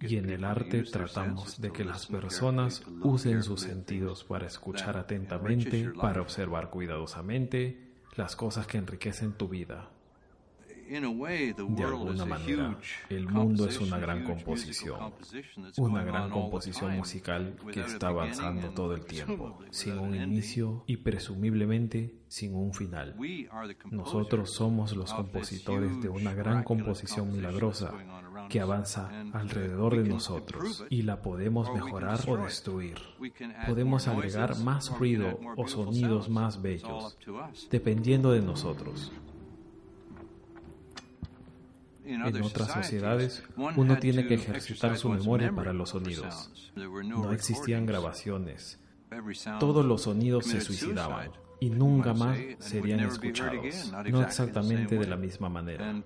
Y 0.00 0.16
en 0.16 0.30
el 0.30 0.44
arte 0.44 0.82
tratamos 0.84 1.60
de 1.60 1.70
que 1.70 1.84
las 1.84 2.06
personas 2.06 2.82
usen 3.02 3.42
sus 3.42 3.60
sentidos 3.60 4.24
para 4.24 4.46
escuchar 4.46 4.96
atentamente, 4.96 5.90
para 5.90 6.22
observar 6.22 6.70
cuidadosamente 6.70 7.92
las 8.16 8.36
cosas 8.36 8.66
que 8.66 8.78
enriquecen 8.78 9.32
tu 9.32 9.48
vida. 9.48 9.90
De 10.92 11.84
alguna 11.84 12.26
manera, 12.26 12.78
el 13.08 13.26
mundo 13.26 13.66
es 13.66 13.80
una 13.80 13.98
gran 13.98 14.24
composición, 14.24 15.14
una 15.78 16.04
gran 16.04 16.28
composición 16.28 16.96
musical 16.98 17.56
que 17.72 17.80
está 17.80 18.08
avanzando 18.08 18.68
todo 18.70 18.94
el 18.94 19.06
tiempo, 19.06 19.58
sin 19.70 19.98
un 19.98 20.14
inicio 20.14 20.84
y 20.86 20.98
presumiblemente 20.98 22.14
sin 22.28 22.54
un 22.54 22.74
final. 22.74 23.16
Nosotros 23.90 24.52
somos 24.52 24.94
los 24.94 25.14
compositores 25.14 26.02
de 26.02 26.10
una 26.10 26.34
gran 26.34 26.62
composición 26.62 27.32
milagrosa 27.32 27.94
que 28.50 28.60
avanza 28.60 29.08
alrededor 29.32 29.96
de 29.96 30.08
nosotros 30.08 30.84
y 30.90 31.02
la 31.02 31.22
podemos 31.22 31.72
mejorar 31.72 32.20
o 32.28 32.36
destruir. 32.36 32.98
Podemos 33.66 34.08
agregar 34.08 34.58
más 34.58 34.90
ruido 34.98 35.40
o 35.56 35.66
sonidos 35.68 36.28
más 36.28 36.60
bellos, 36.60 37.16
dependiendo 37.70 38.32
de 38.32 38.42
nosotros. 38.42 39.10
En 42.04 42.42
otras 42.42 42.72
sociedades, 42.72 43.42
uno 43.56 43.98
tiene 43.98 44.26
que 44.26 44.34
ejercitar 44.34 44.96
su 44.96 45.08
memoria 45.08 45.52
para 45.52 45.72
los 45.72 45.90
sonidos. 45.90 46.72
No 46.74 47.32
existían 47.32 47.86
grabaciones. 47.86 48.80
Todos 49.60 49.84
los 49.84 50.02
sonidos 50.02 50.46
se 50.46 50.60
suicidaban 50.60 51.30
y 51.60 51.70
nunca 51.70 52.12
más 52.12 52.36
serían 52.58 53.00
escuchados, 53.00 53.92
no 54.10 54.22
exactamente 54.22 54.98
de 54.98 55.06
la 55.06 55.16
misma 55.16 55.48
manera. 55.48 56.02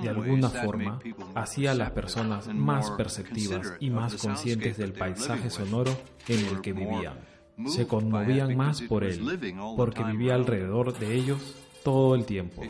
De 0.00 0.08
alguna 0.08 0.48
forma, 0.48 1.00
hacía 1.34 1.72
a 1.72 1.74
las 1.74 1.90
personas 1.90 2.46
más 2.54 2.90
perceptivas 2.92 3.74
y 3.80 3.90
más 3.90 4.14
conscientes 4.14 4.76
del 4.76 4.92
paisaje 4.92 5.50
sonoro 5.50 5.90
en 6.28 6.46
el 6.46 6.60
que 6.60 6.72
vivían. 6.72 7.18
Se 7.66 7.86
conmovían 7.86 8.56
más 8.56 8.80
por 8.82 9.02
él, 9.02 9.20
porque 9.76 10.04
vivía 10.04 10.34
alrededor 10.34 10.96
de 10.96 11.14
ellos 11.14 11.56
todo 11.82 12.14
el 12.14 12.24
tiempo. 12.24 12.62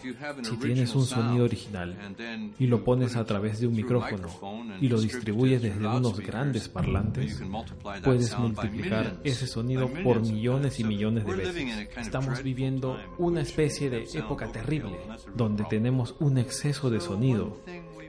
Si 0.42 0.56
tienes 0.56 0.94
un 0.94 1.04
sonido 1.04 1.44
original 1.44 1.96
y 2.58 2.66
lo 2.66 2.84
pones 2.84 3.16
a 3.16 3.24
través 3.24 3.60
de 3.60 3.66
un 3.66 3.74
micrófono 3.74 4.28
y 4.80 4.88
lo 4.88 5.00
distribuyes 5.00 5.62
desde 5.62 5.86
unos 5.86 6.18
grandes 6.20 6.68
parlantes, 6.68 7.40
puedes 8.02 8.38
multiplicar 8.38 9.20
ese 9.24 9.46
sonido 9.46 9.90
por 10.04 10.20
millones 10.20 10.80
y 10.80 10.84
millones 10.84 11.26
de 11.26 11.34
veces. 11.34 11.88
Estamos 11.96 12.42
viviendo 12.42 12.98
una 13.18 13.42
especie 13.42 13.90
de 13.90 14.04
época 14.14 14.50
terrible 14.50 14.98
donde 15.34 15.64
tenemos 15.64 16.16
un 16.20 16.38
exceso 16.38 16.90
de 16.90 17.00
sonido 17.00 17.62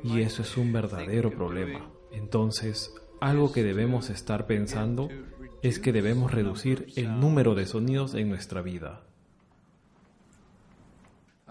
y 0.04 0.22
eso 0.22 0.42
es 0.42 0.58
un 0.58 0.72
verdadero 0.72 1.32
problema. 1.32 1.92
Entonces, 2.12 2.94
algo 3.20 3.52
que 3.52 3.64
debemos 3.64 4.10
estar 4.10 4.48
pensando 4.48 5.10
es 5.62 5.80
que 5.80 5.92
debemos 5.92 6.32
reducir 6.32 6.88
el 6.96 7.20
número 7.20 7.54
de 7.56 7.66
sonidos 7.68 8.16
en 8.16 8.30
nuestra 8.30 8.62
vida. 8.62 9.04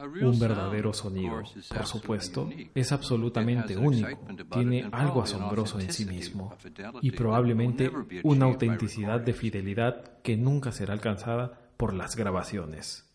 Un 0.02 0.38
verdadero 0.38 0.92
sonido, 0.92 1.42
por 1.68 1.86
supuesto, 1.86 2.48
es 2.74 2.92
absolutamente 2.92 3.76
único, 3.76 4.18
tiene 4.50 4.88
algo 4.92 5.22
asombroso 5.22 5.78
en 5.78 5.92
sí 5.92 6.06
mismo 6.06 6.56
y 7.02 7.10
probablemente 7.10 7.90
una 8.22 8.46
autenticidad 8.46 9.20
de 9.20 9.34
fidelidad 9.34 10.20
que 10.22 10.36
nunca 10.36 10.72
será 10.72 10.94
alcanzada 10.94 11.70
por 11.76 11.92
las 11.92 12.16
grabaciones. 12.16 13.06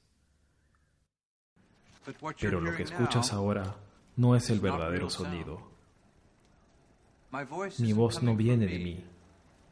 Pero 2.39 2.61
lo 2.61 2.75
que 2.75 2.83
escuchas 2.83 3.33
ahora 3.33 3.77
no 4.15 4.35
es 4.35 4.49
el 4.49 4.59
verdadero 4.59 5.09
sonido. 5.09 5.71
Mi 7.79 7.93
voz 7.93 8.21
no 8.21 8.35
viene 8.35 8.67
de 8.67 8.79
mí, 8.79 9.03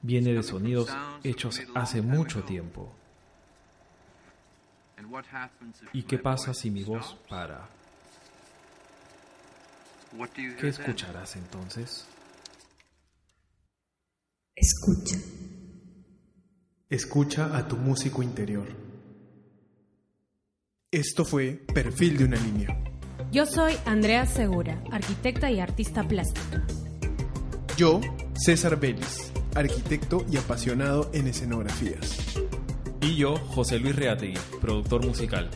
viene 0.02 0.34
de 0.34 0.44
sonidos 0.44 0.90
hechos 1.24 1.62
hace 1.76 2.02
mucho 2.02 2.44
tiempo. 2.44 2.92
¿Y 5.94 6.04
qué 6.04 6.18
pasa 6.18 6.54
si 6.54 6.72
mi 6.72 6.84
voz 6.84 7.18
para? 7.30 7.68
¿Qué 10.60 10.68
escucharás 10.68 11.36
entonces? 11.36 12.06
Escucha. 14.56 15.18
Escucha 16.90 17.58
a 17.58 17.68
tu 17.68 17.76
músico 17.78 18.22
interior. 18.22 18.68
Esto 20.92 21.26
fue 21.26 21.54
Perfil 21.74 22.18
de 22.18 22.26
una 22.26 22.38
línea. 22.38 22.84
Yo 23.32 23.48
soy 23.48 23.74
Andrea 23.86 24.28
Segura, 24.28 24.84
arquitecta 24.92 25.50
y 25.50 25.60
artista 25.60 26.08
plástica. 26.08 26.64
Yo, 27.76 28.00
César 28.36 28.80
Vélez, 28.80 29.32
arquitecto 29.56 30.24
y 30.32 30.38
apasionado 30.38 31.10
en 31.14 31.28
escenografías. 31.28 32.38
Y 33.04 33.16
yo, 33.18 33.36
José 33.36 33.80
Luis 33.80 33.98
Reategui, 33.98 34.38
productor 34.62 35.06
musical. 35.06 35.50